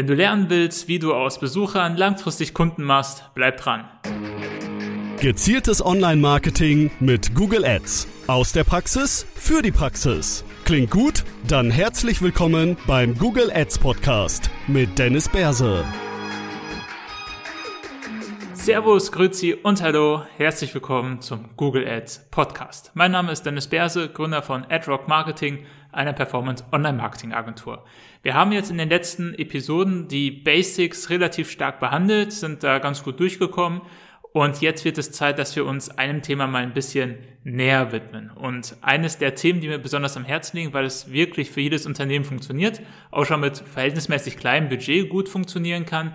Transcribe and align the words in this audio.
Wenn 0.00 0.06
du 0.06 0.14
lernen 0.14 0.48
willst, 0.48 0.88
wie 0.88 0.98
du 0.98 1.12
aus 1.12 1.38
Besuchern 1.38 1.94
langfristig 1.94 2.54
Kunden 2.54 2.84
machst, 2.84 3.24
bleib 3.34 3.58
dran. 3.58 3.84
Gezieltes 5.20 5.84
Online-Marketing 5.84 6.90
mit 7.00 7.34
Google 7.34 7.66
Ads. 7.66 8.08
Aus 8.26 8.52
der 8.52 8.64
Praxis 8.64 9.26
für 9.34 9.60
die 9.60 9.72
Praxis. 9.72 10.42
Klingt 10.64 10.90
gut? 10.90 11.22
Dann 11.46 11.70
herzlich 11.70 12.22
willkommen 12.22 12.78
beim 12.86 13.14
Google 13.18 13.52
Ads 13.52 13.78
Podcast 13.78 14.48
mit 14.68 14.98
Dennis 14.98 15.28
Berse. 15.28 15.84
Servus, 18.54 19.12
Grüezi 19.12 19.52
und 19.52 19.82
Hallo. 19.82 20.22
Herzlich 20.38 20.72
willkommen 20.72 21.20
zum 21.20 21.50
Google 21.56 21.86
Ads 21.86 22.28
Podcast. 22.30 22.90
Mein 22.94 23.10
Name 23.10 23.32
ist 23.32 23.44
Dennis 23.44 23.66
Berse, 23.66 24.08
Gründer 24.08 24.40
von 24.40 24.64
AdRock 24.64 25.08
Marketing 25.08 25.66
einer 25.92 26.12
Performance-Online-Marketing-Agentur. 26.12 27.84
Wir 28.22 28.34
haben 28.34 28.52
jetzt 28.52 28.70
in 28.70 28.78
den 28.78 28.88
letzten 28.88 29.34
Episoden 29.34 30.08
die 30.08 30.30
Basics 30.30 31.10
relativ 31.10 31.50
stark 31.50 31.80
behandelt, 31.80 32.32
sind 32.32 32.62
da 32.62 32.78
ganz 32.78 33.02
gut 33.02 33.20
durchgekommen 33.20 33.82
und 34.32 34.60
jetzt 34.60 34.84
wird 34.84 34.96
es 34.98 35.10
Zeit, 35.10 35.38
dass 35.38 35.56
wir 35.56 35.66
uns 35.66 35.90
einem 35.90 36.22
Thema 36.22 36.46
mal 36.46 36.62
ein 36.62 36.72
bisschen 36.72 37.18
näher 37.42 37.90
widmen. 37.90 38.30
Und 38.30 38.76
eines 38.80 39.18
der 39.18 39.34
Themen, 39.34 39.60
die 39.60 39.66
mir 39.68 39.78
besonders 39.78 40.16
am 40.16 40.24
Herzen 40.24 40.56
liegen, 40.56 40.72
weil 40.72 40.84
es 40.84 41.10
wirklich 41.10 41.50
für 41.50 41.60
jedes 41.60 41.84
Unternehmen 41.84 42.24
funktioniert, 42.24 42.80
auch 43.10 43.24
schon 43.24 43.40
mit 43.40 43.58
verhältnismäßig 43.58 44.36
kleinem 44.36 44.68
Budget 44.68 45.08
gut 45.08 45.28
funktionieren 45.28 45.84
kann, 45.84 46.14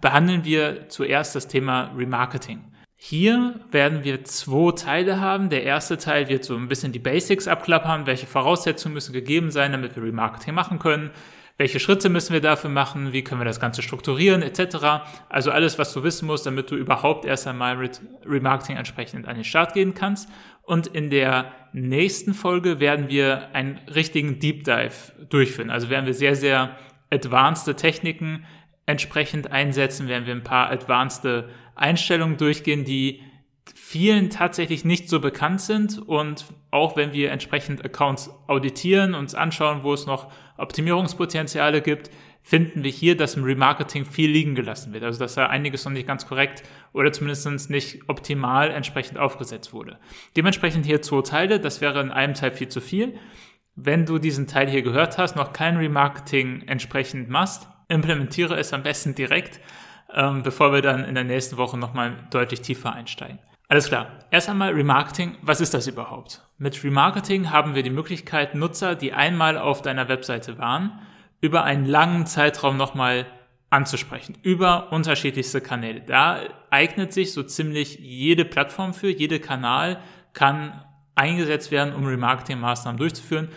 behandeln 0.00 0.44
wir 0.44 0.88
zuerst 0.88 1.34
das 1.34 1.48
Thema 1.48 1.92
Remarketing. 1.96 2.60
Hier 3.08 3.60
werden 3.70 4.02
wir 4.02 4.24
zwei 4.24 4.72
Teile 4.72 5.20
haben. 5.20 5.48
Der 5.48 5.62
erste 5.62 5.96
Teil 5.96 6.28
wird 6.28 6.42
so 6.42 6.56
ein 6.56 6.66
bisschen 6.66 6.90
die 6.90 6.98
Basics 6.98 7.46
abklappern. 7.46 8.04
Welche 8.04 8.26
Voraussetzungen 8.26 8.94
müssen 8.94 9.12
gegeben 9.12 9.52
sein, 9.52 9.70
damit 9.70 9.94
wir 9.94 10.02
Remarketing 10.02 10.54
machen 10.54 10.80
können? 10.80 11.12
Welche 11.56 11.78
Schritte 11.78 12.08
müssen 12.08 12.32
wir 12.32 12.40
dafür 12.40 12.68
machen? 12.68 13.12
Wie 13.12 13.22
können 13.22 13.40
wir 13.40 13.44
das 13.44 13.60
Ganze 13.60 13.80
strukturieren, 13.80 14.42
etc. 14.42 15.06
Also 15.28 15.52
alles, 15.52 15.78
was 15.78 15.92
du 15.92 16.02
wissen 16.02 16.26
musst, 16.26 16.46
damit 16.46 16.72
du 16.72 16.74
überhaupt 16.74 17.24
erst 17.24 17.46
einmal 17.46 17.76
mit 17.76 18.00
Remarketing 18.26 18.76
entsprechend 18.76 19.28
an 19.28 19.36
den 19.36 19.44
Start 19.44 19.74
gehen 19.74 19.94
kannst. 19.94 20.28
Und 20.62 20.88
in 20.88 21.08
der 21.08 21.52
nächsten 21.72 22.34
Folge 22.34 22.80
werden 22.80 23.08
wir 23.08 23.54
einen 23.54 23.78
richtigen 23.86 24.40
Deep 24.40 24.64
Dive 24.64 25.12
durchführen. 25.28 25.70
Also 25.70 25.90
werden 25.90 26.06
wir 26.06 26.14
sehr, 26.14 26.34
sehr 26.34 26.76
advanced 27.12 27.76
Techniken 27.76 28.44
entsprechend 28.86 29.50
einsetzen, 29.50 30.08
werden 30.08 30.26
wir 30.26 30.34
ein 30.34 30.44
paar 30.44 30.70
advanced 30.70 31.44
Einstellungen 31.74 32.36
durchgehen, 32.36 32.84
die 32.84 33.20
vielen 33.74 34.30
tatsächlich 34.30 34.84
nicht 34.84 35.08
so 35.08 35.20
bekannt 35.20 35.60
sind 35.60 35.98
und 35.98 36.46
auch 36.70 36.96
wenn 36.96 37.12
wir 37.12 37.32
entsprechend 37.32 37.84
Accounts 37.84 38.30
auditieren, 38.46 39.14
uns 39.14 39.34
anschauen, 39.34 39.82
wo 39.82 39.92
es 39.92 40.06
noch 40.06 40.30
Optimierungspotenziale 40.56 41.82
gibt, 41.82 42.10
finden 42.42 42.84
wir 42.84 42.90
hier, 42.92 43.16
dass 43.16 43.34
im 43.34 43.42
Remarketing 43.42 44.04
viel 44.04 44.30
liegen 44.30 44.54
gelassen 44.54 44.92
wird. 44.92 45.02
Also 45.02 45.18
dass 45.18 45.34
da 45.34 45.46
einiges 45.46 45.84
noch 45.84 45.92
nicht 45.92 46.06
ganz 46.06 46.26
korrekt 46.26 46.62
oder 46.92 47.12
zumindest 47.12 47.70
nicht 47.70 48.08
optimal 48.08 48.70
entsprechend 48.70 49.18
aufgesetzt 49.18 49.72
wurde. 49.72 49.98
Dementsprechend 50.36 50.86
hier 50.86 51.02
zwei 51.02 51.22
Teile, 51.22 51.58
das 51.58 51.80
wäre 51.80 52.00
in 52.00 52.12
einem 52.12 52.34
Teil 52.34 52.52
viel 52.52 52.68
zu 52.68 52.80
viel. 52.80 53.18
Wenn 53.74 54.06
du 54.06 54.18
diesen 54.18 54.46
Teil 54.46 54.70
hier 54.70 54.82
gehört 54.82 55.18
hast, 55.18 55.34
noch 55.34 55.52
kein 55.52 55.76
Remarketing 55.76 56.62
entsprechend 56.68 57.28
machst, 57.28 57.68
implementiere 57.88 58.56
es 58.56 58.72
am 58.72 58.82
besten 58.82 59.14
direkt, 59.14 59.60
ähm, 60.14 60.42
bevor 60.42 60.72
wir 60.72 60.82
dann 60.82 61.04
in 61.04 61.14
der 61.14 61.24
nächsten 61.24 61.56
Woche 61.56 61.76
nochmal 61.78 62.26
deutlich 62.30 62.60
tiefer 62.60 62.92
einsteigen. 62.92 63.38
Alles 63.68 63.88
klar. 63.88 64.20
Erst 64.30 64.48
einmal 64.48 64.72
Remarketing. 64.72 65.36
Was 65.42 65.60
ist 65.60 65.74
das 65.74 65.88
überhaupt? 65.88 66.42
Mit 66.58 66.84
Remarketing 66.84 67.50
haben 67.50 67.74
wir 67.74 67.82
die 67.82 67.90
Möglichkeit, 67.90 68.54
Nutzer, 68.54 68.94
die 68.94 69.12
einmal 69.12 69.58
auf 69.58 69.82
deiner 69.82 70.08
Webseite 70.08 70.58
waren, 70.58 71.00
über 71.40 71.64
einen 71.64 71.84
langen 71.84 72.26
Zeitraum 72.26 72.76
nochmal 72.76 73.26
anzusprechen, 73.70 74.38
über 74.42 74.92
unterschiedlichste 74.92 75.60
Kanäle. 75.60 76.00
Da 76.00 76.40
eignet 76.70 77.12
sich 77.12 77.32
so 77.32 77.42
ziemlich 77.42 77.98
jede 77.98 78.44
Plattform 78.44 78.94
für, 78.94 79.08
jede 79.08 79.40
Kanal 79.40 79.98
kann 80.32 80.84
eingesetzt 81.16 81.72
werden, 81.72 81.94
um 81.94 82.06
Remarketing-Maßnahmen 82.06 82.98
durchzuführen. 82.98 83.48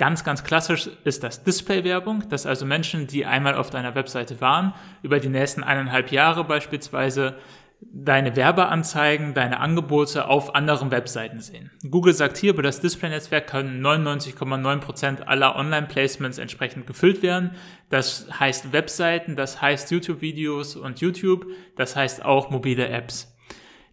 Ganz, 0.00 0.24
ganz 0.24 0.44
klassisch 0.44 0.88
ist 1.04 1.22
das 1.24 1.44
Display-Werbung, 1.44 2.26
dass 2.30 2.46
also 2.46 2.64
Menschen, 2.64 3.06
die 3.06 3.26
einmal 3.26 3.54
auf 3.54 3.68
deiner 3.68 3.94
Webseite 3.94 4.40
waren, 4.40 4.72
über 5.02 5.20
die 5.20 5.28
nächsten 5.28 5.62
eineinhalb 5.62 6.10
Jahre 6.10 6.42
beispielsweise 6.44 7.36
deine 7.82 8.34
Werbeanzeigen, 8.34 9.34
deine 9.34 9.60
Angebote 9.60 10.26
auf 10.26 10.54
anderen 10.54 10.90
Webseiten 10.90 11.40
sehen. 11.40 11.70
Google 11.90 12.14
sagt 12.14 12.38
hier, 12.38 12.54
über 12.54 12.62
das 12.62 12.80
Display-Netzwerk 12.80 13.46
können 13.46 13.84
99,9% 13.84 15.24
aller 15.24 15.54
Online-Placements 15.56 16.38
entsprechend 16.38 16.86
gefüllt 16.86 17.22
werden. 17.22 17.50
Das 17.90 18.26
heißt 18.40 18.72
Webseiten, 18.72 19.36
das 19.36 19.60
heißt 19.60 19.90
YouTube-Videos 19.90 20.76
und 20.76 21.00
YouTube, 21.00 21.44
das 21.76 21.94
heißt 21.94 22.24
auch 22.24 22.48
mobile 22.48 22.88
Apps. 22.88 23.36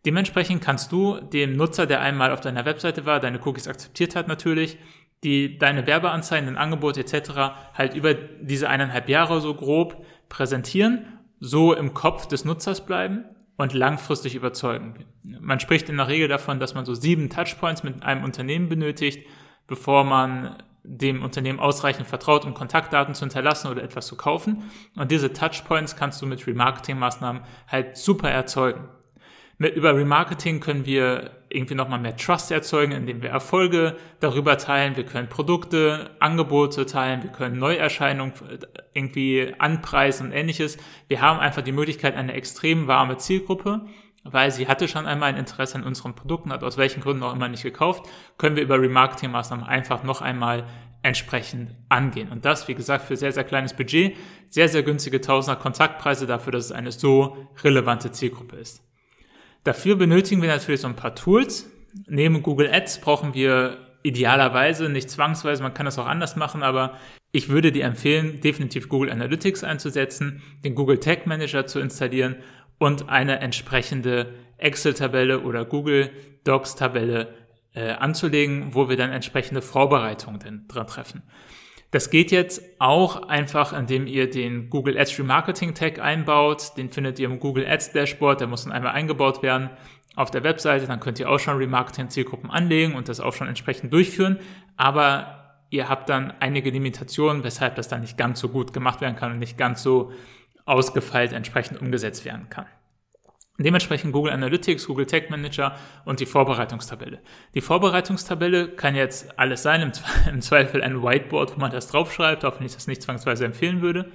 Dementsprechend 0.08 0.64
kannst 0.64 0.94
du 0.94 1.20
dem 1.20 1.58
Nutzer, 1.58 1.86
der 1.86 2.00
einmal 2.00 2.32
auf 2.32 2.40
deiner 2.40 2.64
Webseite 2.64 3.06
war, 3.06 3.20
deine 3.20 3.42
Cookies 3.46 3.68
akzeptiert 3.68 4.16
hat 4.16 4.30
natürlich, 4.30 4.78
die 5.24 5.58
deine 5.58 5.88
Werbeanzeigen, 5.88 6.46
dein 6.46 6.58
Angebot 6.58 6.98
etc. 6.98 7.32
halt 7.74 7.96
über 7.96 8.14
diese 8.14 8.70
eineinhalb 8.70 9.10
Jahre 9.10 9.42
so 9.42 9.54
grob 9.54 10.06
präsentieren, 10.30 11.06
so 11.40 11.74
im 11.74 11.94
Kopf 11.94 12.28
des 12.28 12.46
Nutzers 12.46 12.86
bleiben 12.86 13.26
und 13.58 13.74
langfristig 13.74 14.36
überzeugen. 14.36 15.06
Man 15.24 15.60
spricht 15.60 15.90
in 15.90 15.98
der 15.98 16.08
Regel 16.08 16.28
davon, 16.28 16.60
dass 16.60 16.76
man 16.76 16.86
so 16.86 16.94
sieben 16.94 17.30
Touchpoints 17.30 17.84
mit 17.84 18.04
einem 18.04 18.24
Unternehmen 18.24 18.70
benötigt, 18.70 19.28
bevor 19.66 20.04
man 20.04 20.56
dem 20.84 21.22
Unternehmen 21.22 21.60
ausreichend 21.60 22.08
vertraut, 22.08 22.46
um 22.46 22.54
Kontaktdaten 22.54 23.14
zu 23.14 23.26
hinterlassen 23.26 23.70
oder 23.70 23.84
etwas 23.84 24.08
zu 24.08 24.16
kaufen. 24.16 24.64
Und 24.96 25.12
diese 25.12 25.34
Touchpoints 25.34 25.96
kannst 25.98 26.22
du 26.22 26.26
mit 26.26 26.48
Remarketing-Maßnahmen 26.48 27.42
halt 27.68 27.98
super 27.98 28.30
erzeugen. 28.30 28.88
Mit, 29.58 29.76
über 29.76 29.96
Remarketing 29.96 30.60
können 30.60 30.86
wir 30.86 31.32
irgendwie 31.50 31.76
nochmal 31.76 32.00
mehr 32.00 32.16
Trust 32.16 32.52
erzeugen, 32.52 32.92
indem 32.92 33.22
wir 33.22 33.30
Erfolge 33.30 33.96
darüber 34.20 34.58
teilen. 34.58 34.96
Wir 34.96 35.06
können 35.06 35.30
Produkte, 35.30 36.12
Angebote 36.20 36.86
teilen. 36.86 37.24
Wir 37.24 37.32
können 37.32 37.58
Neuerscheinungen 37.60 38.34
äh, 38.50 38.60
irgendwie 38.94 39.54
anpreisen 39.58 40.28
und 40.28 40.34
ähnliches. 40.34 40.78
Wir 41.08 41.22
haben 41.22 41.40
einfach 41.40 41.62
die 41.62 41.72
Möglichkeit, 41.72 42.16
eine 42.16 42.34
extrem 42.34 42.88
warme 42.88 43.18
Zielgruppe, 43.18 43.86
weil 44.24 44.52
sie 44.52 44.68
hatte 44.68 44.88
schon 44.88 45.06
einmal 45.06 45.30
ein 45.30 45.38
Interesse 45.38 45.76
an 45.76 45.84
unseren 45.84 46.16
Produkten, 46.16 46.52
hat 46.52 46.64
aus 46.64 46.78
welchen 46.78 47.02
Gründen 47.02 47.24
auch 47.24 47.34
immer 47.34 47.48
nicht 47.48 47.64
gekauft, 47.64 48.10
können 48.38 48.56
wir 48.56 48.64
über 48.64 48.76
Remarketing-Maßnahmen 48.80 49.66
einfach 49.66 50.04
noch 50.04 50.22
einmal 50.22 50.66
entsprechend 51.04 51.76
angehen. 51.90 52.30
Und 52.30 52.44
das, 52.44 52.68
wie 52.68 52.76
gesagt, 52.76 53.06
für 53.06 53.16
sehr, 53.16 53.32
sehr 53.32 53.44
kleines 53.44 53.74
Budget, 53.74 54.18
sehr, 54.50 54.68
sehr 54.68 54.84
günstige 54.84 55.22
Tausender 55.22 55.60
Kontaktpreise 55.60 56.28
dafür, 56.28 56.52
dass 56.52 56.66
es 56.66 56.72
eine 56.72 56.92
so 56.92 57.48
relevante 57.64 58.12
Zielgruppe 58.12 58.58
ist. 58.58 58.87
Dafür 59.68 59.98
benötigen 59.98 60.42
wir 60.42 60.48
natürlich 60.48 60.80
so 60.80 60.88
ein 60.88 60.96
paar 60.96 61.14
Tools. 61.14 61.70
Neben 62.08 62.42
Google 62.42 62.74
Ads 62.74 63.02
brauchen 63.02 63.34
wir 63.34 63.78
idealerweise, 64.02 64.88
nicht 64.88 65.10
zwangsweise, 65.10 65.62
man 65.62 65.74
kann 65.74 65.86
das 65.86 66.00
auch 66.00 66.06
anders 66.06 66.38
machen, 66.38 66.64
aber 66.64 66.96
ich 67.34 67.50
würde 67.50 67.74
dir 67.74 67.84
empfehlen, 67.84 68.40
definitiv 68.40 68.88
Google 68.88 69.12
Analytics 69.12 69.66
einzusetzen, 69.66 70.42
den 70.64 70.74
Google 70.74 71.02
Tag 71.02 71.28
Manager 71.28 71.66
zu 71.66 71.82
installieren 71.82 72.38
und 72.78 73.10
eine 73.10 73.42
entsprechende 73.42 74.36
Excel-Tabelle 74.58 75.42
oder 75.42 75.66
Google 75.66 76.12
Docs-Tabelle 76.46 77.34
äh, 77.74 77.90
anzulegen, 77.90 78.74
wo 78.74 78.88
wir 78.88 78.96
dann 78.96 79.12
entsprechende 79.12 79.62
Vorbereitungen 79.62 80.66
dran 80.70 80.88
treffen. 80.88 81.24
Das 81.92 82.10
geht 82.10 82.32
jetzt 82.32 82.62
auch 82.80 83.30
einfach, 83.30 83.72
indem 83.72 84.08
ihr 84.08 84.30
den 84.30 84.70
Google 84.70 84.98
Ads 84.98 85.20
Remarketing 85.20 85.74
Tag 85.74 86.00
einbaut. 86.00 86.78
Den 86.78 86.90
findet 86.90 87.18
ihr 87.18 87.30
im 87.30 87.40
Google 87.40 87.66
Ads 87.66 87.94
Dashboard. 87.94 88.42
Der 88.42 88.48
muss 88.48 88.64
dann 88.64 88.74
einmal 88.74 88.92
eingebaut 88.92 89.42
werden 89.42 89.70
auf 90.16 90.30
der 90.30 90.44
Webseite. 90.44 90.86
Dann 90.86 91.00
könnt 91.00 91.20
ihr 91.20 91.30
auch 91.30 91.40
schon 91.40 91.58
Remarketing 91.58 92.10
Zielgruppen 92.10 92.52
anlegen 92.52 92.96
und 92.96 93.08
das 93.08 93.22
auch 93.22 93.34
schon 93.34 93.48
entsprechend 93.48 93.94
durchführen. 93.94 94.40
Aber 94.76 95.62
ihr 95.70 95.88
habt 95.88 96.10
dann 96.10 96.34
einige 96.40 96.72
Limitationen, 96.72 97.44
weshalb 97.44 97.76
das 97.76 97.88
dann 97.88 98.02
nicht 98.02 98.18
ganz 98.18 98.42
so 98.42 98.50
gut 98.50 98.74
gemacht 98.74 99.00
werden 99.00 99.16
kann 99.16 99.32
und 99.32 99.40
nicht 99.40 99.58
ganz 99.58 99.82
so 99.82 100.12
ausgefeilt 100.66 101.32
entsprechend 101.32 101.82
umgesetzt 101.82 102.26
werden 102.26 102.50
kann. 102.50 102.66
Dementsprechend 103.60 104.14
Google 104.14 104.34
Analytics, 104.34 104.86
Google 104.86 105.08
Tag 105.08 105.32
Manager 105.32 105.76
und 106.06 106.20
die 106.20 106.28
Vorbereitungstabelle. 106.28 107.22
Die 107.56 107.62
Vorbereitungstabelle 107.62 108.70
kann 108.70 108.94
jetzt 108.94 109.38
alles 109.40 109.64
sein, 109.64 109.82
im, 110.30 110.42
Zweifel 110.42 110.84
ein 110.84 111.02
Whiteboard, 111.02 111.56
wo 111.56 111.60
man 111.60 111.72
das 111.72 111.88
draufschreibt, 111.88 112.46
auch 112.46 112.60
wenn 112.60 112.68
ich 112.68 112.76
das 112.76 112.88
nicht 112.88 113.02
zwangsweise 113.02 113.46
empfehlen 113.46 113.82
würde. 113.82 114.12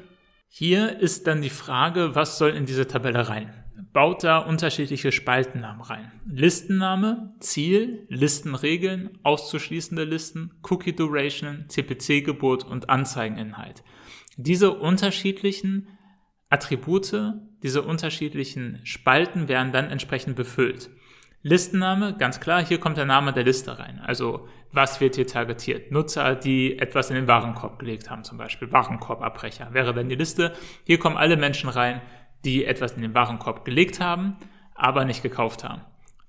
Hier 0.49 1.01
ist 1.01 1.27
dann 1.27 1.43
die 1.43 1.51
Frage, 1.51 2.15
was 2.15 2.39
soll 2.39 2.51
in 2.51 2.67
diese 2.67 2.87
Tabelle 2.87 3.29
rein? 3.29 3.53
Baut 3.93 4.23
da 4.23 4.39
unterschiedliche 4.39 5.11
Spaltennamen 5.11 5.83
rein. 5.83 6.13
Listenname, 6.27 7.35
Ziel, 7.41 8.07
Listenregeln, 8.09 9.19
auszuschließende 9.23 10.05
Listen, 10.05 10.53
Cookie 10.71 10.95
Duration, 10.95 11.65
CPC-Gebot 11.69 12.65
und 12.65 12.91
Anzeigeninhalt. 12.91 13.83
Diese 14.37 14.71
unterschiedlichen 14.73 15.89
Attribute, 16.49 17.35
diese 17.63 17.83
unterschiedlichen 17.83 18.81
Spalten 18.85 19.49
werden 19.49 19.73
dann 19.73 19.91
entsprechend 19.91 20.37
befüllt. 20.37 20.91
Listenname, 21.45 22.17
ganz 22.17 22.39
klar, 22.39 22.65
hier 22.65 22.79
kommt 22.79 22.97
der 22.97 23.05
Name 23.05 23.33
der 23.33 23.43
Liste 23.43 23.79
rein. 23.79 24.01
Also 24.05 24.49
was 24.71 25.01
wird 25.01 25.17
hier 25.17 25.27
targetiert? 25.27 25.91
Nutzer, 25.91 26.37
die 26.37 26.79
etwas 26.79 27.11
in 27.11 27.17
den 27.17 27.27
Warenkorb 27.27 27.79
gelegt 27.79 28.11
haben, 28.11 28.25
zum 28.25 28.39
Beispiel 28.39 28.71
Warenkorbabbrecher, 28.71 29.75
wäre 29.75 29.93
dann 29.93 30.09
die 30.09 30.15
Liste. 30.15 30.53
Hier 30.85 30.99
kommen 30.99 31.17
alle 31.17 31.37
Menschen 31.37 31.69
rein, 31.69 32.01
die 32.45 32.65
etwas 32.65 32.93
in 32.93 33.03
den 33.03 33.15
Warenkorb 33.15 33.65
gelegt 33.65 34.01
haben, 34.01 34.37
aber 34.75 35.05
nicht 35.05 35.23
gekauft 35.23 35.65
haben. 35.65 35.83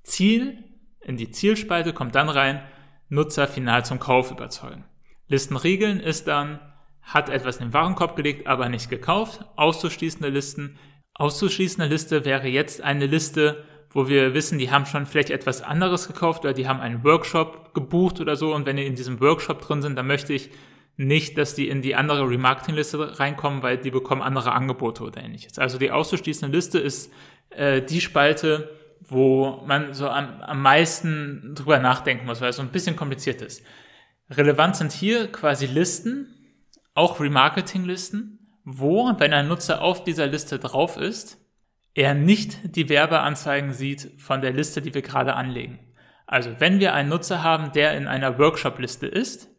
Ziel, 0.04 0.64
in 1.02 1.18
die 1.18 1.32
Zielspalte 1.32 1.94
kommt 1.94 2.16
dann 2.16 2.30
rein, 2.30 2.64
Nutzer 3.10 3.48
final 3.48 3.86
zum 3.86 4.00
Kauf 4.00 4.32
überzeugen. 4.32 4.86
Listenregeln 5.28 6.00
ist 6.00 6.28
dann, 6.28 6.60
hat 7.02 7.30
etwas 7.30 7.58
in 7.58 7.68
den 7.68 7.74
Warenkorb 7.74 8.16
gelegt, 8.16 8.48
aber 8.48 8.70
nicht 8.70 8.90
gekauft. 8.90 9.46
Auszuschließende 9.56 10.30
Listen. 10.30 10.78
Auszuschließende 11.16 11.88
Liste 11.88 12.26
wäre 12.26 12.48
jetzt 12.48 12.82
eine 12.82 13.06
Liste, 13.06 13.64
wo 13.92 14.08
wir 14.08 14.34
wissen, 14.34 14.58
die 14.58 14.72
haben 14.72 14.86
schon 14.86 15.06
vielleicht 15.06 15.30
etwas 15.30 15.62
anderes 15.62 16.08
gekauft 16.08 16.44
oder 16.44 16.54
die 16.54 16.68
haben 16.68 16.80
einen 16.80 17.04
Workshop 17.04 17.74
gebucht 17.74 18.20
oder 18.20 18.36
so. 18.36 18.54
Und 18.54 18.66
wenn 18.66 18.78
die 18.78 18.86
in 18.86 18.96
diesem 18.96 19.20
Workshop 19.20 19.62
drin 19.62 19.82
sind, 19.82 19.96
dann 19.96 20.08
möchte 20.08 20.34
ich 20.34 20.50
nicht, 20.98 21.38
dass 21.38 21.56
die 21.56 21.70
in 21.70 21.82
die 21.82 21.96
andere 21.96 22.28
Remarketing-Liste 22.30 23.20
reinkommen, 23.20 23.64
weil 23.64 23.78
die 23.78 23.92
bekommen 23.92 24.22
andere 24.22 24.52
Angebote 24.52 25.04
oder 25.04 25.24
ähnliches. 25.24 25.58
Also 25.60 25.78
die 25.78 25.92
auszuschließende 25.92 26.56
Liste 26.56 26.80
ist 26.80 27.12
äh, 27.50 27.82
die 27.82 28.02
Spalte, 28.02 28.70
wo 29.02 29.64
man 29.66 29.94
so 29.94 30.08
am, 30.10 30.42
am 30.42 30.62
meisten 30.62 31.54
drüber 31.56 31.80
nachdenken 31.80 32.26
muss, 32.26 32.42
weil 32.42 32.50
es 32.50 32.56
so 32.56 32.62
ein 32.62 32.70
bisschen 32.70 32.96
kompliziert 32.96 33.42
ist. 33.42 33.64
Relevant 34.30 34.76
sind 34.76 34.92
hier 34.92 35.32
quasi 35.32 35.66
Listen, 35.66 36.28
auch 36.94 37.20
Remarketing-Listen, 37.20 38.40
wo, 38.64 39.12
wenn 39.18 39.34
ein 39.34 39.48
Nutzer 39.48 39.82
auf 39.82 40.04
dieser 40.04 40.28
Liste 40.28 40.60
drauf 40.60 40.98
ist, 40.98 41.38
er 41.94 42.14
nicht 42.14 42.76
die 42.76 42.90
Werbeanzeigen 42.90 43.74
sieht 43.74 44.12
von 44.18 44.42
der 44.42 44.52
Liste, 44.52 44.82
die 44.82 44.94
wir 44.94 45.02
gerade 45.02 45.36
anlegen. 45.36 45.80
Also 46.26 46.52
wenn 46.60 46.80
wir 46.80 46.94
einen 46.94 47.10
Nutzer 47.10 47.44
haben, 47.44 47.72
der 47.74 47.96
in 47.96 48.08
einer 48.08 48.40
Workshop-Liste 48.40 49.08
ist, 49.08 49.50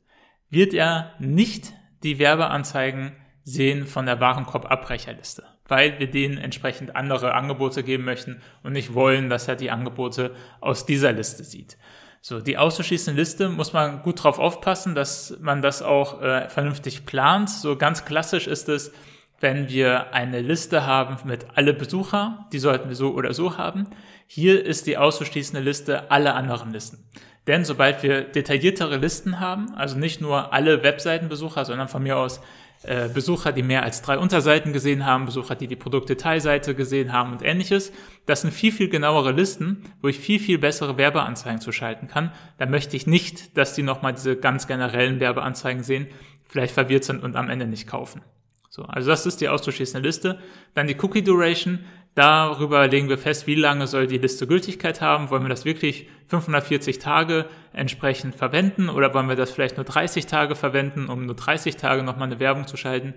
wird 0.51 0.75
er 0.75 1.13
nicht 1.19 1.73
die 2.03 2.19
Werbeanzeigen 2.19 3.13
sehen 3.45 3.87
von 3.87 4.07
der 4.07 4.21
Warenkorb-Abbrecherliste, 4.21 5.45
weil 5.69 5.99
wir 5.99 6.11
denen 6.11 6.39
entsprechend 6.39 6.97
andere 6.97 7.35
Angebote 7.35 7.85
geben 7.85 8.05
möchten 8.05 8.41
und 8.63 8.73
nicht 8.73 8.95
wollen, 8.95 9.29
dass 9.29 9.47
er 9.47 9.57
die 9.57 9.71
Angebote 9.71 10.35
aus 10.61 10.87
dieser 10.87 11.13
Liste 11.13 11.45
sieht. 11.45 11.77
So, 12.27 12.41
die 12.41 12.57
auszuschließende 12.57 13.21
Liste 13.21 13.51
muss 13.51 13.75
man 13.75 14.01
gut 14.01 14.25
drauf 14.25 14.39
aufpassen, 14.39 14.95
dass 14.95 15.37
man 15.41 15.61
das 15.61 15.83
auch 15.83 16.23
äh, 16.23 16.49
vernünftig 16.49 17.05
plant. 17.05 17.51
So 17.51 17.77
ganz 17.77 18.07
klassisch 18.07 18.47
ist 18.47 18.71
es, 18.71 18.93
wenn 19.41 19.69
wir 19.69 20.15
eine 20.15 20.41
Liste 20.41 20.87
haben 20.87 21.19
mit 21.29 21.45
alle 21.55 21.75
Besucher, 21.75 22.47
die 22.51 22.59
sollten 22.61 22.89
wir 22.89 22.97
so 22.97 23.13
oder 23.13 23.35
so 23.35 23.59
haben. 23.59 23.89
Hier 24.27 24.65
ist 24.65 24.87
die 24.87 24.97
auszuschließende 24.97 25.61
Liste 25.63 26.11
alle 26.11 26.33
anderen 26.33 26.73
Listen. 26.73 27.05
Denn 27.47 27.67
sobald 27.67 28.03
wir 28.03 28.23
detailliertere 28.23 28.97
Listen 28.97 29.39
haben, 29.39 29.75
also 29.75 29.99
nicht 29.99 30.23
nur 30.23 30.55
alle 30.55 30.83
Webseitenbesucher, 30.83 31.67
sondern 31.67 31.89
von 31.89 32.03
mir 32.03 32.17
aus 32.17 32.41
äh, 32.87 33.09
Besucher, 33.09 33.53
die 33.53 33.63
mehr 33.63 33.83
als 33.83 34.03
drei 34.03 34.19
Unterseiten 34.19 34.73
gesehen 34.73 35.07
haben, 35.07 35.27
Besucher, 35.27 35.55
die 35.55 35.67
die 35.67 35.77
Produktdetailseite 35.77 36.75
gesehen 36.75 37.13
haben 37.13 37.33
und 37.33 37.43
ähnliches. 37.43 37.93
Das 38.27 38.43
sind 38.43 38.53
viel, 38.53 38.73
viel 38.73 38.89
genauere 38.89 39.33
Listen, 39.33 39.83
wo 40.03 40.09
ich 40.09 40.19
viel, 40.19 40.39
viel 40.39 40.59
bessere 40.59 40.99
Werbeanzeigen 40.99 41.61
zuschalten 41.61 42.09
kann. 42.09 42.33
Da 42.59 42.67
möchte 42.67 42.97
ich 42.97 43.07
nicht, 43.07 43.57
dass 43.57 43.75
die 43.75 43.83
nochmal 43.83 44.13
diese 44.13 44.37
ganz 44.37 44.67
generellen 44.67 45.21
Werbeanzeigen 45.21 45.83
sehen, 45.83 46.09
vielleicht 46.47 46.75
verwirrt 46.75 47.05
sind 47.05 47.23
und 47.23 47.37
am 47.37 47.49
Ende 47.51 47.67
nicht 47.67 47.87
kaufen. 47.87 48.23
So, 48.69 48.83
also 48.83 49.09
das 49.09 49.25
ist 49.25 49.41
die 49.41 49.49
auszuschließende 49.49 50.07
Liste. 50.07 50.39
Dann 50.75 50.87
die 50.87 50.97
Cookie 51.01 51.23
Duration. 51.23 51.81
Darüber 52.15 52.87
legen 52.87 53.09
wir 53.09 53.19
fest, 53.19 53.49
wie 53.49 53.57
lange 53.57 53.89
soll 53.89 54.07
die 54.07 54.19
Liste 54.19 54.47
Gültigkeit 54.47 55.01
haben. 55.01 55.31
Wollen 55.31 55.43
wir 55.43 55.49
das 55.49 55.65
wirklich 55.65 56.07
540 56.29 57.01
Tage 57.01 57.47
entsprechend 57.73 58.37
verwenden 58.37 58.89
oder 58.89 59.13
wollen 59.15 59.29
wir 59.29 59.35
das 59.35 59.51
vielleicht 59.51 59.77
nur 59.77 59.85
30 59.85 60.27
Tage 60.27 60.55
verwenden, 60.55 61.09
um 61.09 61.27
nur 61.27 61.35
30 61.35 61.77
Tage 61.77 62.05
nochmal 62.05 62.29
eine 62.29 62.39
Werbung 62.39 62.69
zu 62.69 62.77
schalten? 62.77 63.15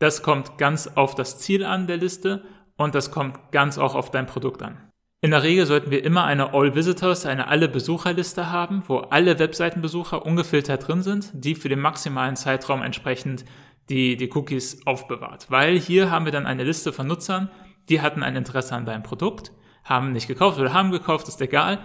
Das 0.00 0.22
kommt 0.22 0.58
ganz 0.58 0.88
auf 0.88 1.14
das 1.14 1.38
Ziel 1.38 1.64
an 1.64 1.86
der 1.86 1.98
Liste 1.98 2.42
und 2.76 2.96
das 2.96 3.12
kommt 3.12 3.52
ganz 3.52 3.78
auch 3.78 3.94
auf 3.94 4.10
dein 4.10 4.26
Produkt 4.26 4.62
an. 4.62 4.78
In 5.22 5.32
der 5.32 5.42
Regel 5.42 5.66
sollten 5.66 5.90
wir 5.90 6.02
immer 6.02 6.24
eine 6.24 6.54
All 6.54 6.74
Visitors, 6.74 7.26
eine 7.26 7.46
alle 7.46 7.68
Besucherliste 7.68 8.50
haben, 8.50 8.82
wo 8.86 8.98
alle 8.98 9.38
Webseitenbesucher 9.38 10.24
ungefiltert 10.24 10.88
drin 10.88 11.02
sind, 11.02 11.30
die 11.34 11.54
für 11.54 11.68
den 11.68 11.80
maximalen 11.80 12.36
Zeitraum 12.36 12.82
entsprechend 12.82 13.44
die, 13.90 14.16
die 14.16 14.30
Cookies 14.32 14.86
aufbewahrt. 14.86 15.46
Weil 15.50 15.78
hier 15.78 16.10
haben 16.10 16.24
wir 16.24 16.32
dann 16.32 16.46
eine 16.46 16.64
Liste 16.64 16.92
von 16.92 17.06
Nutzern, 17.06 17.50
die 17.88 18.00
hatten 18.00 18.22
ein 18.22 18.36
Interesse 18.36 18.74
an 18.74 18.86
deinem 18.86 19.02
Produkt, 19.02 19.52
haben 19.84 20.12
nicht 20.12 20.28
gekauft 20.28 20.58
oder 20.58 20.72
haben 20.72 20.90
gekauft, 20.90 21.28
ist 21.28 21.40
egal, 21.40 21.78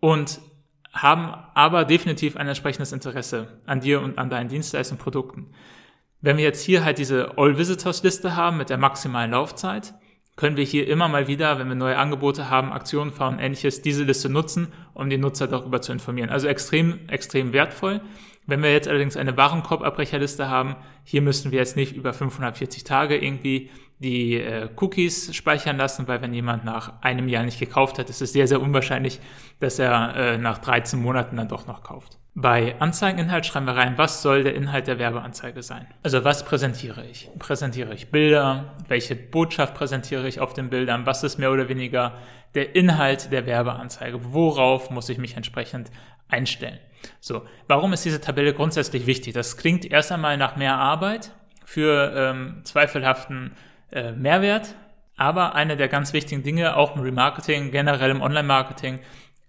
und 0.00 0.40
haben 0.92 1.34
aber 1.54 1.84
definitiv 1.84 2.36
ein 2.36 2.48
entsprechendes 2.48 2.92
Interesse 2.92 3.60
an 3.66 3.80
dir 3.80 4.02
und 4.02 4.18
an 4.18 4.30
deinen 4.30 4.48
Dienstleistungen 4.48 4.98
und 4.98 5.04
Produkten. 5.04 5.52
Wenn 6.20 6.36
wir 6.36 6.44
jetzt 6.44 6.62
hier 6.62 6.84
halt 6.84 6.98
diese 6.98 7.36
All 7.36 7.58
Visitors 7.58 8.02
Liste 8.02 8.36
haben 8.36 8.58
mit 8.58 8.70
der 8.70 8.78
maximalen 8.78 9.30
Laufzeit, 9.30 9.94
können 10.36 10.56
wir 10.56 10.64
hier 10.64 10.88
immer 10.88 11.08
mal 11.08 11.28
wieder, 11.28 11.58
wenn 11.58 11.68
wir 11.68 11.74
neue 11.74 11.98
Angebote 11.98 12.48
haben, 12.48 12.72
Aktionen 12.72 13.10
fahren, 13.10 13.38
ähnliches, 13.38 13.82
diese 13.82 14.04
Liste 14.04 14.28
nutzen, 14.28 14.68
um 14.94 15.10
die 15.10 15.18
Nutzer 15.18 15.46
darüber 15.46 15.82
zu 15.82 15.92
informieren. 15.92 16.30
Also 16.30 16.48
extrem, 16.48 17.08
extrem 17.08 17.52
wertvoll. 17.52 18.00
Wenn 18.46 18.62
wir 18.62 18.72
jetzt 18.72 18.88
allerdings 18.88 19.16
eine 19.16 19.36
Warenkorbabbrecherliste 19.36 20.48
haben, 20.48 20.76
hier 21.04 21.22
müssen 21.22 21.52
wir 21.52 21.58
jetzt 21.58 21.76
nicht 21.76 21.94
über 21.94 22.12
540 22.12 22.82
Tage 22.82 23.16
irgendwie 23.16 23.70
die 24.02 24.34
äh, 24.34 24.68
Cookies 24.76 25.34
speichern 25.34 25.78
lassen, 25.78 26.06
weil 26.08 26.20
wenn 26.20 26.34
jemand 26.34 26.64
nach 26.64 27.00
einem 27.02 27.28
Jahr 27.28 27.44
nicht 27.44 27.58
gekauft 27.58 27.98
hat, 27.98 28.10
ist 28.10 28.20
es 28.20 28.32
sehr, 28.32 28.46
sehr 28.46 28.60
unwahrscheinlich, 28.60 29.20
dass 29.60 29.78
er 29.78 30.14
äh, 30.16 30.38
nach 30.38 30.58
13 30.58 31.00
Monaten 31.00 31.36
dann 31.36 31.48
doch 31.48 31.66
noch 31.66 31.82
kauft. 31.82 32.18
Bei 32.34 32.80
Anzeigeninhalt 32.80 33.44
schreiben 33.44 33.66
wir 33.66 33.76
rein, 33.76 33.98
was 33.98 34.22
soll 34.22 34.42
der 34.42 34.54
Inhalt 34.54 34.86
der 34.86 34.98
Werbeanzeige 34.98 35.62
sein? 35.62 35.86
Also 36.02 36.24
was 36.24 36.44
präsentiere 36.44 37.04
ich? 37.04 37.28
Präsentiere 37.38 37.92
ich 37.94 38.10
Bilder? 38.10 38.74
Welche 38.88 39.14
Botschaft 39.14 39.74
präsentiere 39.74 40.26
ich 40.26 40.40
auf 40.40 40.54
den 40.54 40.70
Bildern? 40.70 41.04
Was 41.04 41.22
ist 41.24 41.38
mehr 41.38 41.52
oder 41.52 41.68
weniger 41.68 42.14
der 42.54 42.74
Inhalt 42.74 43.32
der 43.32 43.44
Werbeanzeige? 43.44 44.32
Worauf 44.32 44.90
muss 44.90 45.10
ich 45.10 45.18
mich 45.18 45.36
entsprechend 45.36 45.90
einstellen? 46.28 46.78
So, 47.20 47.42
warum 47.66 47.92
ist 47.92 48.04
diese 48.04 48.20
Tabelle 48.20 48.54
grundsätzlich 48.54 49.06
wichtig? 49.06 49.34
Das 49.34 49.58
klingt 49.58 49.84
erst 49.84 50.10
einmal 50.10 50.38
nach 50.38 50.56
mehr 50.56 50.76
Arbeit 50.76 51.32
für 51.64 52.12
ähm, 52.16 52.60
zweifelhaften 52.64 53.52
äh, 53.92 54.12
Mehrwert, 54.12 54.74
aber 55.16 55.54
eine 55.54 55.76
der 55.76 55.88
ganz 55.88 56.12
wichtigen 56.12 56.42
Dinge, 56.42 56.76
auch 56.76 56.96
im 56.96 57.02
Remarketing, 57.02 57.70
generell 57.70 58.10
im 58.10 58.22
Online-Marketing, 58.22 59.00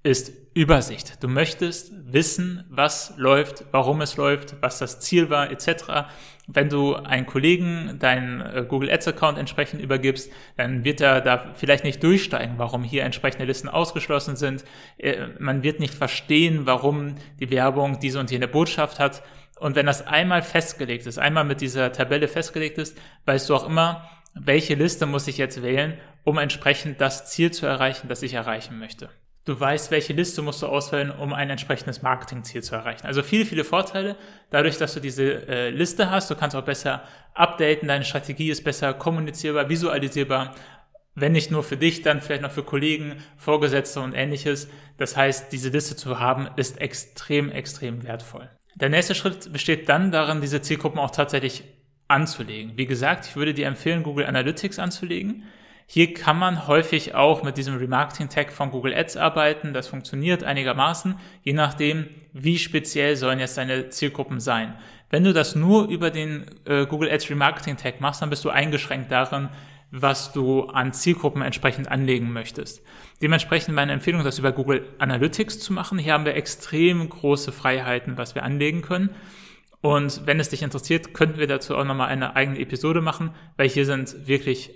ist 0.04 0.34
Übersicht. 0.54 1.24
Du 1.24 1.28
möchtest 1.28 1.94
wissen, 2.14 2.66
was 2.70 3.14
läuft, 3.18 3.66
warum 3.72 4.02
es 4.02 4.18
läuft, 4.18 4.62
was 4.62 4.78
das 4.78 5.00
Ziel 5.00 5.30
war, 5.30 5.50
etc. 5.50 6.06
Wenn 6.46 6.70
du 6.70 6.96
einen 6.96 7.26
Kollegen 7.26 7.98
deinen 8.00 8.42
äh, 8.42 8.66
Google 8.68 8.92
Ads 8.92 9.08
Account 9.08 9.38
entsprechend 9.40 9.82
übergibst, 9.82 10.32
dann 10.58 10.84
wird 10.84 11.02
er 11.02 11.22
da 11.22 11.54
vielleicht 11.56 11.86
nicht 11.86 12.04
durchsteigen, 12.04 12.58
warum 12.58 12.84
hier 12.84 13.04
entsprechende 13.04 13.46
Listen 13.46 13.70
ausgeschlossen 13.70 14.36
sind. 14.36 14.64
Äh, 14.98 15.28
man 15.40 15.64
wird 15.64 15.80
nicht 15.80 15.94
verstehen, 15.94 16.66
warum 16.66 17.16
die 17.40 17.50
Werbung 17.50 18.00
diese 18.00 18.20
und 18.20 18.30
jene 18.30 18.48
Botschaft 18.48 19.00
hat. 19.00 19.24
Und 19.60 19.76
wenn 19.76 19.86
das 19.86 20.06
einmal 20.06 20.42
festgelegt 20.42 21.08
ist, 21.08 21.18
einmal 21.18 21.46
mit 21.46 21.62
dieser 21.62 21.94
Tabelle 21.94 22.28
festgelegt 22.28 22.78
ist, 22.78 22.98
weißt 23.26 23.50
du 23.50 23.56
auch 23.56 23.68
immer, 23.68 24.08
welche 24.34 24.76
Liste 24.76 25.06
muss 25.06 25.28
ich 25.28 25.38
jetzt 25.38 25.62
wählen, 25.62 25.98
um 26.24 26.38
entsprechend 26.38 27.02
das 27.02 27.30
Ziel 27.30 27.52
zu 27.52 27.66
erreichen, 27.66 28.08
das 28.08 28.22
ich 28.24 28.34
erreichen 28.34 28.80
möchte. 28.80 29.10
Du 29.46 29.60
weißt, 29.60 29.92
welche 29.92 30.14
Liste 30.14 30.42
musst 30.42 30.62
du 30.62 30.68
auswählen, 30.68 31.12
um 31.12 31.34
ein 31.34 31.50
entsprechendes 31.50 32.02
Marketingziel 32.02 32.64
zu 32.64 32.76
erreichen. 32.76 33.06
Also 33.06 33.24
viele, 33.24 33.46
viele 33.46 33.66
Vorteile. 33.66 34.16
Dadurch, 34.52 34.78
dass 34.78 34.94
du 34.94 35.02
diese 35.02 35.48
äh, 35.50 35.70
Liste 35.70 36.10
hast, 36.10 36.32
du 36.32 36.36
kannst 36.36 36.56
auch 36.56 36.64
besser 36.64 37.04
updaten, 37.34 37.90
deine 37.90 38.06
Strategie 38.06 38.50
ist 38.50 38.64
besser 38.64 38.94
kommunizierbar, 38.94 39.68
visualisierbar. 39.68 40.56
Wenn 41.14 41.34
nicht 41.34 41.52
nur 41.52 41.64
für 41.64 41.76
dich, 41.76 42.02
dann 42.02 42.22
vielleicht 42.22 42.42
noch 42.42 42.52
für 42.52 42.64
Kollegen, 42.64 43.18
Vorgesetzte 43.36 44.00
und 44.00 44.14
ähnliches. 44.14 44.70
Das 44.98 45.18
heißt, 45.18 45.52
diese 45.52 45.70
Liste 45.70 45.98
zu 45.98 46.20
haben, 46.20 46.48
ist 46.56 46.80
extrem, 46.80 47.52
extrem 47.52 48.04
wertvoll. 48.04 48.50
Der 48.76 48.90
nächste 48.90 49.14
Schritt 49.14 49.52
besteht 49.52 49.90
dann 49.90 50.12
darin, 50.12 50.40
diese 50.40 50.62
Zielgruppen 50.62 51.00
auch 51.00 51.12
tatsächlich 51.12 51.66
anzulegen. 52.08 52.74
Wie 52.76 52.86
gesagt, 52.86 53.26
ich 53.28 53.36
würde 53.36 53.54
dir 53.54 53.68
empfehlen, 53.68 54.04
Google 54.04 54.26
Analytics 54.26 54.80
anzulegen. 54.80 55.44
Hier 55.86 56.14
kann 56.14 56.40
man 56.40 56.68
häufig 56.68 57.14
auch 57.14 57.44
mit 57.44 57.58
diesem 57.58 57.76
Remarketing-Tag 57.76 58.52
von 58.52 58.72
Google 58.72 58.96
Ads 58.96 59.18
arbeiten. 59.18 59.74
Das 59.74 59.88
funktioniert 59.88 60.44
einigermaßen, 60.44 61.16
je 61.44 61.54
nachdem, 61.54 62.08
wie 62.32 62.58
speziell 62.58 63.16
sollen 63.16 63.40
jetzt 63.40 63.58
deine 63.58 63.90
Zielgruppen 63.90 64.40
sein. 64.40 64.76
Wenn 65.10 65.24
du 65.24 65.34
das 65.34 65.56
nur 65.56 65.90
über 65.90 66.10
den 66.10 66.46
äh, 66.66 66.86
Google 66.88 67.12
Ads 67.12 67.30
Remarketing-Tag 67.30 68.02
machst, 68.02 68.22
dann 68.22 68.30
bist 68.30 68.44
du 68.46 68.50
eingeschränkt 68.50 69.12
darin, 69.12 69.50
was 69.92 70.34
du 70.34 70.64
an 70.64 70.92
Zielgruppen 70.92 71.44
entsprechend 71.44 71.92
anlegen 71.92 72.34
möchtest. 72.34 72.82
Dementsprechend 73.22 73.76
meine 73.76 73.92
Empfehlung, 73.92 74.24
das 74.24 74.40
über 74.40 74.52
Google 74.52 74.88
Analytics 74.98 75.60
zu 75.60 75.72
machen. 75.72 76.00
Hier 76.00 76.14
haben 76.14 76.26
wir 76.26 76.36
extrem 76.36 77.08
große 77.08 77.52
Freiheiten, 77.52 78.18
was 78.18 78.34
wir 78.34 78.42
anlegen 78.42 78.82
können. 78.82 79.12
Und 79.84 80.26
wenn 80.26 80.40
es 80.40 80.48
dich 80.48 80.64
interessiert, 80.64 81.14
könnten 81.14 81.40
wir 81.40 81.48
dazu 81.48 81.76
auch 81.76 81.84
nochmal 81.84 82.08
eine 82.08 82.38
eigene 82.38 82.58
Episode 82.58 83.02
machen, 83.02 83.32
weil 83.58 83.68
hier 83.68 83.86
sind 83.86 84.30
wirklich 84.30 84.72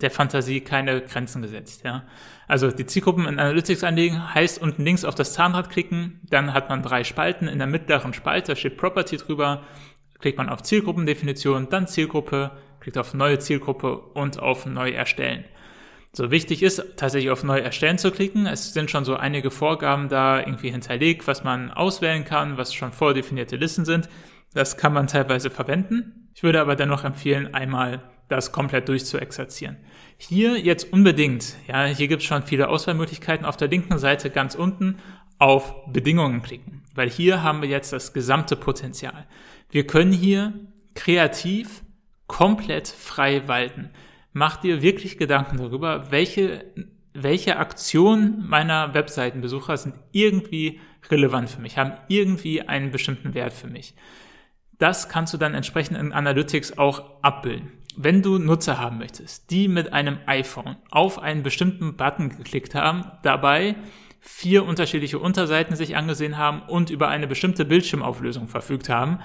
der 0.00 0.12
Fantasie 0.12 0.60
keine 0.60 1.00
Grenzen 1.00 1.42
gesetzt. 1.42 1.82
Ja? 1.82 2.04
Also 2.46 2.70
die 2.70 2.86
Zielgruppen 2.86 3.26
in 3.26 3.40
Analytics 3.40 3.82
anlegen 3.82 4.34
heißt 4.34 4.62
unten 4.62 4.84
links 4.84 5.04
auf 5.04 5.16
das 5.16 5.32
Zahnrad 5.32 5.68
klicken, 5.68 6.20
dann 6.30 6.54
hat 6.54 6.68
man 6.68 6.80
drei 6.80 7.02
Spalten. 7.02 7.48
In 7.48 7.58
der 7.58 7.66
mittleren 7.66 8.14
Spalte 8.14 8.54
steht 8.54 8.76
Property 8.76 9.16
drüber, 9.16 9.64
klickt 10.20 10.38
man 10.38 10.48
auf 10.48 10.62
Zielgruppendefinition, 10.62 11.68
dann 11.68 11.88
Zielgruppe, 11.88 12.52
klickt 12.78 12.98
auf 12.98 13.14
neue 13.14 13.40
Zielgruppe 13.40 13.96
und 13.96 14.38
auf 14.38 14.64
neu 14.64 14.92
erstellen. 14.92 15.44
So 16.12 16.30
wichtig 16.30 16.62
ist 16.62 16.84
tatsächlich 16.96 17.32
auf 17.32 17.42
neu 17.42 17.58
erstellen 17.58 17.98
zu 17.98 18.12
klicken. 18.12 18.46
Es 18.46 18.74
sind 18.74 18.92
schon 18.92 19.04
so 19.04 19.16
einige 19.16 19.50
Vorgaben 19.50 20.08
da 20.08 20.38
irgendwie 20.38 20.70
hinterlegt, 20.70 21.26
was 21.26 21.42
man 21.42 21.72
auswählen 21.72 22.24
kann, 22.24 22.58
was 22.58 22.72
schon 22.72 22.92
vordefinierte 22.92 23.56
Listen 23.56 23.84
sind. 23.84 24.08
Das 24.54 24.76
kann 24.76 24.92
man 24.92 25.06
teilweise 25.06 25.50
verwenden. 25.50 26.28
Ich 26.34 26.42
würde 26.42 26.60
aber 26.60 26.76
dennoch 26.76 27.04
empfehlen, 27.04 27.54
einmal 27.54 28.02
das 28.28 28.52
komplett 28.52 28.88
durchzuexerzieren. 28.88 29.76
Hier 30.16 30.58
jetzt 30.58 30.92
unbedingt, 30.92 31.56
ja, 31.68 31.84
hier 31.84 32.08
gibt 32.08 32.22
es 32.22 32.28
schon 32.28 32.42
viele 32.42 32.68
Auswahlmöglichkeiten. 32.68 33.44
Auf 33.44 33.56
der 33.56 33.68
linken 33.68 33.98
Seite 33.98 34.30
ganz 34.30 34.54
unten 34.54 34.96
auf 35.38 35.74
Bedingungen 35.92 36.42
klicken, 36.42 36.82
weil 36.94 37.10
hier 37.10 37.42
haben 37.42 37.62
wir 37.62 37.68
jetzt 37.68 37.92
das 37.92 38.12
gesamte 38.12 38.56
Potenzial. 38.56 39.26
Wir 39.70 39.86
können 39.86 40.12
hier 40.12 40.52
kreativ 40.94 41.82
komplett 42.26 42.88
frei 42.88 43.46
walten. 43.48 43.90
Mach 44.32 44.56
dir 44.56 44.82
wirklich 44.82 45.18
Gedanken 45.18 45.58
darüber, 45.58 46.10
welche, 46.10 46.64
welche 47.12 47.56
Aktionen 47.56 48.46
meiner 48.48 48.94
Webseitenbesucher 48.94 49.76
sind 49.76 49.94
irgendwie 50.12 50.80
relevant 51.10 51.50
für 51.50 51.60
mich, 51.60 51.76
haben 51.76 51.92
irgendwie 52.08 52.62
einen 52.62 52.90
bestimmten 52.90 53.34
Wert 53.34 53.52
für 53.52 53.66
mich. 53.66 53.94
Das 54.82 55.08
kannst 55.08 55.32
du 55.32 55.38
dann 55.38 55.54
entsprechend 55.54 55.96
in 55.96 56.12
Analytics 56.12 56.76
auch 56.76 57.04
abbilden. 57.22 57.70
Wenn 57.96 58.20
du 58.20 58.38
Nutzer 58.38 58.80
haben 58.80 58.98
möchtest, 58.98 59.52
die 59.52 59.68
mit 59.68 59.92
einem 59.92 60.18
iPhone 60.26 60.74
auf 60.90 61.20
einen 61.20 61.44
bestimmten 61.44 61.96
Button 61.96 62.30
geklickt 62.30 62.74
haben, 62.74 63.04
dabei 63.22 63.76
vier 64.18 64.64
unterschiedliche 64.64 65.20
Unterseiten 65.20 65.76
sich 65.76 65.96
angesehen 65.96 66.36
haben 66.36 66.62
und 66.62 66.90
über 66.90 67.06
eine 67.06 67.28
bestimmte 67.28 67.64
Bildschirmauflösung 67.64 68.48
verfügt 68.48 68.88
haben, 68.88 69.20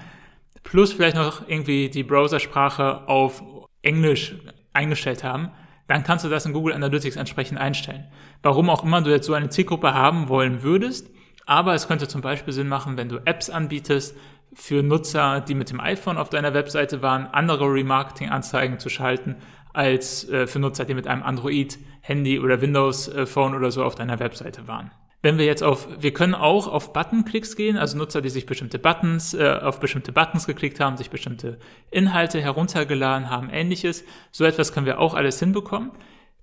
plus 0.61 0.93
vielleicht 0.93 1.15
noch 1.15 1.47
irgendwie 1.47 1.89
die 1.89 2.03
Browsersprache 2.03 3.07
auf 3.07 3.41
Englisch 3.81 4.35
eingestellt 4.73 5.23
haben, 5.23 5.49
dann 5.87 6.03
kannst 6.03 6.23
du 6.23 6.29
das 6.29 6.45
in 6.45 6.53
Google 6.53 6.75
Analytics 6.75 7.15
entsprechend 7.15 7.57
einstellen. 7.57 8.05
Warum 8.43 8.69
auch 8.69 8.83
immer 8.83 9.01
du 9.01 9.09
jetzt 9.09 9.25
so 9.25 9.33
eine 9.33 9.49
Zielgruppe 9.49 9.95
haben 9.95 10.29
wollen 10.29 10.61
würdest, 10.61 11.09
aber 11.47 11.73
es 11.73 11.87
könnte 11.87 12.07
zum 12.07 12.21
Beispiel 12.21 12.53
Sinn 12.53 12.67
machen, 12.67 12.97
wenn 12.97 13.09
du 13.09 13.17
Apps 13.25 13.49
anbietest 13.49 14.15
für 14.53 14.83
Nutzer, 14.83 15.41
die 15.41 15.55
mit 15.55 15.71
dem 15.71 15.79
iPhone 15.79 16.17
auf 16.17 16.29
deiner 16.29 16.53
Webseite 16.53 17.01
waren, 17.01 17.25
andere 17.27 17.65
Remarketing-Anzeigen 17.65 18.79
zu 18.79 18.89
schalten, 18.89 19.37
als 19.73 20.27
äh, 20.29 20.45
für 20.45 20.59
Nutzer, 20.59 20.85
die 20.85 20.93
mit 20.93 21.07
einem 21.07 21.23
Android-Handy 21.23 22.39
oder 22.39 22.61
Windows-Phone 22.61 23.55
oder 23.55 23.71
so 23.71 23.83
auf 23.83 23.95
deiner 23.95 24.19
Webseite 24.19 24.67
waren. 24.67 24.91
Wenn 25.21 25.37
wir 25.37 25.45
jetzt 25.45 25.63
auf, 25.63 25.87
wir 25.99 26.13
können 26.13 26.35
auch 26.35 26.67
auf 26.67 26.93
Button-Klicks 26.93 27.55
gehen, 27.55 27.77
also 27.77 27.97
Nutzer, 27.97 28.21
die 28.21 28.29
sich 28.29 28.45
bestimmte 28.45 28.77
Buttons, 28.77 29.33
äh, 29.33 29.59
auf 29.61 29.79
bestimmte 29.79 30.11
Buttons 30.11 30.47
geklickt 30.47 30.79
haben, 30.79 30.97
sich 30.97 31.09
bestimmte 31.09 31.59
Inhalte 31.91 32.41
heruntergeladen 32.41 33.29
haben, 33.29 33.49
ähnliches. 33.49 34.03
So 34.31 34.43
etwas 34.43 34.73
können 34.73 34.85
wir 34.85 34.99
auch 34.99 35.13
alles 35.13 35.39
hinbekommen. 35.39 35.91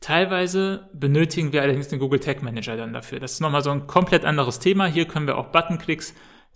Teilweise 0.04 0.90
benötigen 0.92 1.54
wir 1.54 1.62
allerdings 1.62 1.88
den 1.88 1.98
Google 1.98 2.20
Tag 2.20 2.42
Manager 2.42 2.76
dann 2.76 2.92
dafür. 2.92 3.20
Das 3.20 3.32
ist 3.32 3.40
nochmal 3.40 3.62
so 3.62 3.70
ein 3.70 3.86
komplett 3.86 4.26
anderes 4.26 4.58
Thema. 4.58 4.84
Hier 4.84 5.06
können 5.06 5.26
wir 5.26 5.38
auch 5.38 5.46
Button-Klicks 5.46 6.12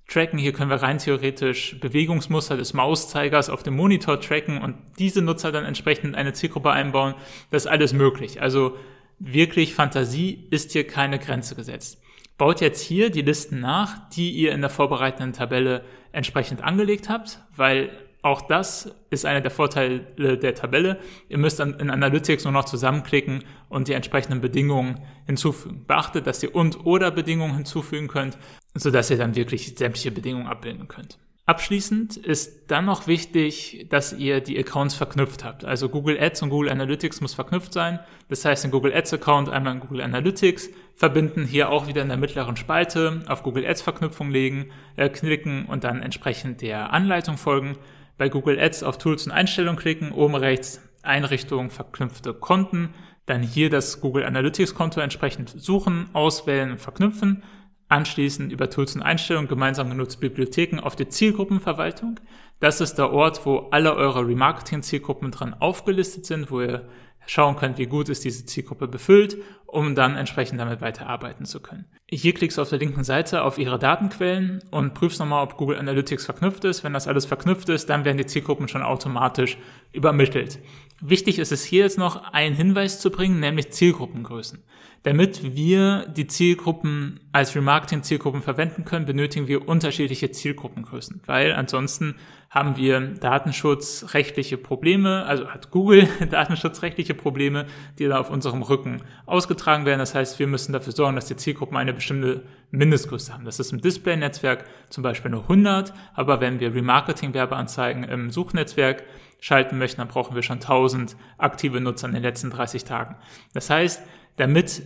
tracken. 0.07 0.38
Hier 0.38 0.52
können 0.52 0.69
wir 0.69 0.83
rein 0.83 0.99
theoretisch 0.99 1.81
Bewegungsmuster 1.81 2.59
des 2.59 2.75
Mauszeigers 2.75 3.49
auf 3.49 3.62
dem 3.62 3.75
Monitor 3.75 4.21
tracken 4.21 4.61
und 4.61 4.76
diese 4.99 5.23
Nutzer 5.23 5.50
dann 5.50 5.64
entsprechend 5.64 6.11
in 6.11 6.14
eine 6.14 6.35
Zielgruppe 6.35 6.73
einbauen. 6.73 7.14
Das 7.50 7.64
ist 7.64 7.71
alles 7.71 7.95
möglich. 7.95 8.43
Also 8.43 8.76
wirklich 9.19 9.73
Fantasie 9.73 10.47
ist 10.50 10.73
hier 10.73 10.87
keine 10.87 11.19
Grenze 11.19 11.55
gesetzt. 11.55 12.02
Baut 12.37 12.61
jetzt 12.61 12.83
hier 12.83 13.09
die 13.09 13.23
Listen 13.23 13.61
nach, 13.61 14.11
die 14.11 14.31
ihr 14.31 14.52
in 14.52 14.61
der 14.61 14.69
vorbereitenden 14.69 15.33
Tabelle 15.33 15.87
entsprechend 16.12 16.62
angelegt 16.62 17.09
habt, 17.09 17.40
weil 17.57 17.88
auch 18.23 18.43
das 18.43 18.91
ist 19.11 19.25
einer 19.25 19.41
der 19.41 19.51
Vorteile 19.51 20.01
der 20.39 20.55
Tabelle. 20.55 20.99
Ihr 21.29 21.39
müsst 21.39 21.61
in 21.61 21.91
Analytics 21.91 22.45
nur 22.45 22.53
noch 22.53 22.65
zusammenklicken 22.65 23.45
und 23.69 23.89
die 23.89 23.93
entsprechenden 23.93 24.41
Bedingungen 24.41 25.01
hinzufügen. 25.27 25.85
Beachtet, 25.87 26.27
dass 26.27 26.43
ihr 26.43 26.55
und 26.55 26.85
oder 26.85 27.11
Bedingungen 27.11 27.55
hinzufügen 27.55 28.09
könnt, 28.09 28.37
sodass 28.75 29.11
ihr 29.11 29.19
dann 29.19 29.37
wirklich 29.37 29.75
sämtliche 29.77 30.11
Bedingungen 30.11 30.49
abbilden 30.49 30.89
könnt. 30.89 31.19
Abschließend 31.49 32.19
ist 32.19 32.71
dann 32.71 32.85
noch 32.85 33.07
wichtig, 33.07 33.87
dass 33.89 34.13
ihr 34.13 34.43
die 34.43 34.59
Accounts 34.59 34.95
verknüpft 34.95 35.45
habt. 35.45 35.65
Also 35.65 35.89
Google 35.89 36.21
Ads 36.21 36.43
und 36.43 36.51
Google 36.51 36.69
Analytics 36.69 37.23
muss 37.23 37.33
verknüpft 37.33 37.73
sein. 37.73 38.01
Das 38.29 38.45
heißt, 38.45 38.65
den 38.65 38.71
Google 38.71 38.93
Ads 38.93 39.15
Account 39.15 39.49
einmal 39.49 39.73
in 39.73 39.81
Google 39.81 40.03
Analytics 40.03 40.69
verbinden, 40.95 41.47
hier 41.47 41.71
auch 41.71 41.87
wieder 41.87 42.03
in 42.03 42.09
der 42.09 42.19
mittleren 42.19 42.59
Spalte 42.59 43.23
auf 43.29 43.45
Google 43.45 43.65
Ads 43.65 43.81
Verknüpfung 43.81 44.31
legen, 44.31 44.73
äh, 44.97 45.09
klicken 45.09 45.65
und 45.65 45.85
dann 45.85 46.03
entsprechend 46.03 46.61
der 46.61 46.93
Anleitung 46.93 47.39
folgen. 47.39 47.79
Bei 48.19 48.29
Google 48.29 48.61
Ads 48.61 48.83
auf 48.83 48.99
Tools 48.99 49.27
und 49.27 49.33
Einstellungen 49.33 49.79
klicken, 49.79 50.13
oben 50.13 50.35
rechts 50.35 50.83
Einrichtungen 51.03 51.71
verknüpfte 51.71 52.35
Konten, 52.35 52.93
dann 53.25 53.43
hier 53.43 53.71
das 53.71 54.01
Google 54.01 54.25
Analytics 54.25 54.75
Konto 54.75 55.01
entsprechend 55.01 55.51
suchen, 55.51 56.11
auswählen 56.13 56.73
und 56.73 56.81
verknüpfen 56.81 57.43
Anschließend 57.91 58.53
über 58.53 58.69
Tools 58.69 58.95
und 58.97 59.03
Einstellungen 59.03 59.49
gemeinsam 59.49 59.89
genutzte 59.89 60.21
Bibliotheken 60.21 60.79
auf 60.79 60.95
die 60.95 61.09
Zielgruppenverwaltung. 61.09 62.21
Das 62.61 62.83
ist 62.83 62.97
der 62.97 63.13
Ort, 63.13 63.47
wo 63.47 63.69
alle 63.71 63.95
eure 63.95 64.27
Remarketing-Zielgruppen 64.27 65.31
dran 65.31 65.55
aufgelistet 65.55 66.27
sind, 66.27 66.51
wo 66.51 66.61
ihr 66.61 66.87
schauen 67.29 67.57
könnt, 67.57 67.77
wie 67.79 67.87
gut 67.87 68.09
ist 68.09 68.25
diese 68.25 68.47
Zielgruppe 68.47 68.89
befüllt, 68.89 69.37
um 69.67 69.95
dann 69.95 70.17
entsprechend 70.17 70.59
damit 70.59 70.81
weiterarbeiten 70.81 71.45
zu 71.45 71.61
können. 71.61 71.85
Hier 72.11 72.33
klickst 72.33 72.57
du 72.57 72.63
auf 72.63 72.71
der 72.71 72.79
linken 72.79 73.05
Seite 73.05 73.43
auf 73.45 73.59
ihre 73.59 73.79
Datenquellen 73.79 74.63
und 74.71 74.95
prüfst 74.95 75.21
nochmal, 75.21 75.45
ob 75.45 75.59
Google 75.59 75.79
Analytics 75.79 76.25
verknüpft 76.25 76.65
ist. 76.65 76.85
Wenn 76.85 76.95
das 76.95 77.07
alles 77.07 77.27
verknüpft 77.27 77.69
ist, 77.69 77.91
dann 77.91 78.07
werden 78.07 78.17
die 78.17 78.27
Zielgruppen 78.27 78.67
schon 78.67 78.83
automatisch 78.83 79.59
übermittelt. 79.93 80.59
Wichtig 81.01 81.39
ist 81.39 81.53
es 81.53 81.65
hier 81.65 81.85
jetzt 81.85 81.99
noch, 81.99 82.33
einen 82.33 82.57
Hinweis 82.57 82.99
zu 82.99 83.11
bringen, 83.11 83.41
nämlich 83.41 83.73
Zielgruppengrößen. 83.73 84.63
Damit 85.03 85.55
wir 85.55 86.07
die 86.09 86.27
Zielgruppen 86.27 87.21
als 87.31 87.55
Remarketing-Zielgruppen 87.55 88.43
verwenden 88.43 88.85
können, 88.85 89.07
benötigen 89.07 89.47
wir 89.47 89.69
unterschiedliche 89.69 90.31
Zielgruppengrößen, 90.31 91.21
weil 91.27 91.53
ansonsten 91.53 92.17
haben 92.50 92.76
wir 92.76 93.00
datenschutzrechtliche 93.00 94.57
Probleme, 94.57 95.25
also 95.26 95.49
hat 95.49 95.71
Google 95.71 96.09
datenschutzrechtliche 96.31 97.12
Probleme, 97.12 97.67
die 97.99 98.07
da 98.07 98.19
auf 98.19 98.31
unserem 98.31 98.62
Rücken 98.62 99.02
ausgetragen 99.26 99.85
werden. 99.85 99.99
Das 99.99 100.14
heißt, 100.14 100.38
wir 100.38 100.47
müssen 100.47 100.73
dafür 100.73 100.95
sorgen, 100.95 101.17
dass 101.17 101.26
die 101.26 101.37
Zielgruppen 101.37 101.76
eine 101.76 101.93
bestimmte 101.93 102.45
Mindestgröße 102.71 103.35
haben. 103.35 103.45
Das 103.45 103.61
ist 103.61 103.73
im 103.73 103.83
Display-Netzwerk 103.83 104.64
zum 104.88 105.02
Beispiel 105.02 105.31
nur 105.31 105.43
100, 105.43 105.93
aber 106.14 106.40
wenn 106.40 106.59
wir 106.59 106.75
Remarketing-Werbeanzeigen 106.75 108.05
im 108.05 108.31
Suchnetzwerk 108.31 109.05
schalten 109.40 109.76
möchten, 109.76 110.00
dann 110.00 110.09
brauchen 110.09 110.35
wir 110.35 110.43
schon 110.43 110.57
1000 110.57 111.17
aktive 111.37 111.81
Nutzer 111.81 112.09
in 112.09 112.14
den 112.14 112.23
letzten 112.23 112.50
30 112.50 112.85
Tagen. 112.85 113.17
Das 113.52 113.69
heißt, 113.69 114.02
damit 114.37 114.83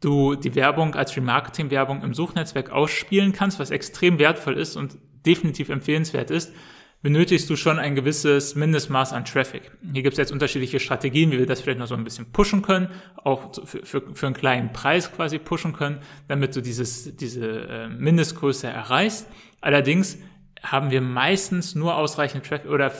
du 0.00 0.34
die 0.34 0.54
Werbung 0.54 0.94
als 0.94 1.16
Remarketing-Werbung 1.16 2.02
im 2.02 2.12
Suchnetzwerk 2.12 2.70
ausspielen 2.70 3.32
kannst, 3.32 3.58
was 3.58 3.70
extrem 3.70 4.18
wertvoll 4.18 4.58
ist 4.58 4.76
und 4.76 4.98
definitiv 5.24 5.70
empfehlenswert 5.70 6.30
ist, 6.30 6.52
benötigst 7.06 7.48
du 7.48 7.54
schon 7.54 7.78
ein 7.78 7.94
gewisses 7.94 8.56
Mindestmaß 8.56 9.12
an 9.12 9.24
Traffic. 9.24 9.70
Hier 9.92 10.02
gibt 10.02 10.14
es 10.14 10.18
jetzt 10.18 10.32
unterschiedliche 10.32 10.80
Strategien, 10.80 11.30
wie 11.30 11.38
wir 11.38 11.46
das 11.46 11.60
vielleicht 11.60 11.78
noch 11.78 11.86
so 11.86 11.94
ein 11.94 12.02
bisschen 12.02 12.32
pushen 12.32 12.62
können, 12.62 12.88
auch 13.22 13.52
für, 13.64 13.86
für, 13.86 14.02
für 14.12 14.26
einen 14.26 14.34
kleinen 14.34 14.72
Preis 14.72 15.12
quasi 15.12 15.38
pushen 15.38 15.72
können, 15.72 16.00
damit 16.26 16.56
du 16.56 16.60
dieses, 16.60 17.14
diese 17.14 17.60
äh, 17.68 17.88
Mindestgröße 17.88 18.66
erreichst. 18.66 19.28
Allerdings 19.60 20.18
haben 20.64 20.90
wir 20.90 21.00
meistens 21.00 21.76
nur 21.76 21.96
ausreichend 21.96 22.44
Traffic 22.44 22.68
oder 22.68 22.92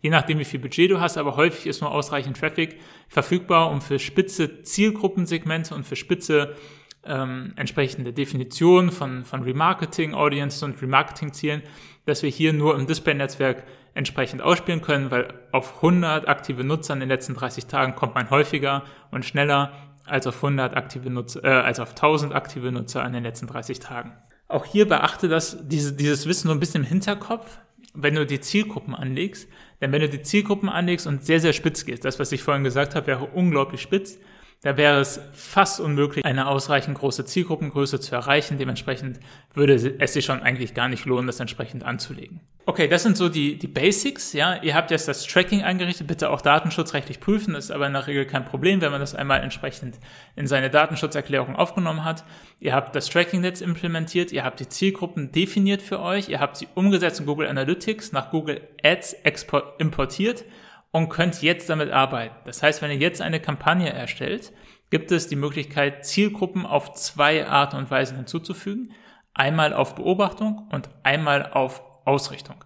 je 0.00 0.10
nachdem, 0.10 0.40
wie 0.40 0.44
viel 0.44 0.58
Budget 0.58 0.90
du 0.90 1.00
hast, 1.00 1.16
aber 1.16 1.36
häufig 1.36 1.68
ist 1.68 1.82
nur 1.82 1.92
ausreichend 1.92 2.36
Traffic 2.36 2.80
verfügbar, 3.06 3.70
um 3.70 3.80
für 3.80 4.00
spitze 4.00 4.64
Zielgruppensegmente 4.64 5.72
und 5.72 5.86
für 5.86 5.94
spitze 5.94 6.56
ähm, 7.04 7.52
entsprechende 7.56 8.12
Definitionen 8.12 8.90
von, 8.90 9.24
von 9.24 9.42
Remarketing, 9.42 10.14
Audiences 10.14 10.62
und 10.62 10.80
Remarketing-Zielen, 10.80 11.62
dass 12.06 12.22
wir 12.22 12.30
hier 12.30 12.52
nur 12.52 12.76
im 12.78 12.86
Display-Netzwerk 12.86 13.64
entsprechend 13.94 14.42
ausspielen 14.42 14.80
können, 14.80 15.10
weil 15.10 15.34
auf 15.52 15.76
100 15.76 16.28
aktive 16.28 16.64
Nutzer 16.64 16.94
in 16.94 17.00
den 17.00 17.08
letzten 17.08 17.34
30 17.34 17.66
Tagen 17.66 17.94
kommt 17.94 18.14
man 18.14 18.30
häufiger 18.30 18.84
und 19.10 19.24
schneller 19.24 19.72
als 20.06 20.26
auf 20.26 20.36
100 20.36 20.76
aktive 20.76 21.10
Nutzer, 21.10 21.44
äh, 21.44 21.48
als 21.48 21.78
auf 21.78 21.90
1000 21.90 22.34
aktive 22.34 22.72
Nutzer 22.72 23.04
in 23.04 23.12
den 23.12 23.22
letzten 23.22 23.46
30 23.46 23.80
Tagen. 23.80 24.12
Auch 24.48 24.64
hier 24.64 24.88
beachte 24.88 25.28
das, 25.28 25.56
diese, 25.62 25.94
dieses 25.94 26.26
Wissen 26.26 26.48
so 26.48 26.54
ein 26.54 26.60
bisschen 26.60 26.82
im 26.82 26.88
Hinterkopf, 26.88 27.58
wenn 27.94 28.14
du 28.14 28.26
die 28.26 28.40
Zielgruppen 28.40 28.94
anlegst. 28.94 29.48
Denn 29.80 29.92
wenn 29.92 30.00
du 30.00 30.08
die 30.08 30.22
Zielgruppen 30.22 30.68
anlegst 30.68 31.06
und 31.06 31.24
sehr, 31.24 31.40
sehr 31.40 31.52
spitz 31.52 31.84
gehst, 31.84 32.04
das, 32.04 32.18
was 32.18 32.32
ich 32.32 32.42
vorhin 32.42 32.64
gesagt 32.64 32.94
habe, 32.94 33.06
wäre 33.06 33.24
unglaublich 33.24 33.80
spitz, 33.82 34.18
Da 34.62 34.76
wäre 34.76 35.00
es 35.00 35.20
fast 35.32 35.80
unmöglich, 35.80 36.24
eine 36.24 36.46
ausreichend 36.46 36.96
große 36.96 37.24
Zielgruppengröße 37.24 37.98
zu 37.98 38.14
erreichen. 38.14 38.58
Dementsprechend 38.58 39.18
würde 39.54 39.74
es 39.74 40.12
sich 40.12 40.24
schon 40.24 40.40
eigentlich 40.40 40.72
gar 40.72 40.88
nicht 40.88 41.04
lohnen, 41.04 41.26
das 41.26 41.40
entsprechend 41.40 41.84
anzulegen. 41.84 42.38
Okay, 42.64 42.86
das 42.86 43.02
sind 43.02 43.16
so 43.16 43.28
die, 43.28 43.58
die 43.58 43.66
Basics. 43.66 44.32
Ja, 44.32 44.62
ihr 44.62 44.76
habt 44.76 44.92
jetzt 44.92 45.08
das 45.08 45.26
Tracking 45.26 45.64
eingerichtet. 45.64 46.06
Bitte 46.06 46.30
auch 46.30 46.40
datenschutzrechtlich 46.40 47.18
prüfen. 47.18 47.54
Das 47.54 47.64
ist 47.64 47.70
aber 47.72 47.88
in 47.88 47.92
der 47.92 48.06
Regel 48.06 48.24
kein 48.24 48.44
Problem, 48.44 48.80
wenn 48.80 48.92
man 48.92 49.00
das 49.00 49.16
einmal 49.16 49.40
entsprechend 49.40 49.98
in 50.36 50.46
seine 50.46 50.70
Datenschutzerklärung 50.70 51.56
aufgenommen 51.56 52.04
hat. 52.04 52.22
Ihr 52.60 52.72
habt 52.72 52.94
das 52.94 53.08
Tracking-Netz 53.08 53.62
implementiert. 53.62 54.30
Ihr 54.30 54.44
habt 54.44 54.60
die 54.60 54.68
Zielgruppen 54.68 55.32
definiert 55.32 55.82
für 55.82 55.98
euch. 55.98 56.28
Ihr 56.28 56.38
habt 56.38 56.56
sie 56.56 56.68
umgesetzt 56.76 57.18
in 57.18 57.26
Google 57.26 57.48
Analytics, 57.48 58.12
nach 58.12 58.30
Google 58.30 58.60
Ads 58.84 59.14
export, 59.24 59.80
importiert 59.80 60.44
und 60.92 61.08
könnt 61.08 61.42
jetzt 61.42 61.68
damit 61.68 61.90
arbeiten. 61.90 62.36
Das 62.44 62.62
heißt, 62.62 62.80
wenn 62.82 62.90
ihr 62.90 62.98
jetzt 62.98 63.20
eine 63.20 63.40
Kampagne 63.40 63.92
erstellt, 63.92 64.52
gibt 64.90 65.10
es 65.10 65.26
die 65.26 65.36
Möglichkeit, 65.36 66.06
Zielgruppen 66.06 66.66
auf 66.66 66.92
zwei 66.92 67.48
Arten 67.48 67.76
und 67.76 67.90
Weisen 67.90 68.18
hinzuzufügen. 68.18 68.92
Einmal 69.34 69.72
auf 69.72 69.94
Beobachtung 69.94 70.68
und 70.70 70.90
einmal 71.02 71.50
auf 71.52 71.82
Ausrichtung. 72.04 72.62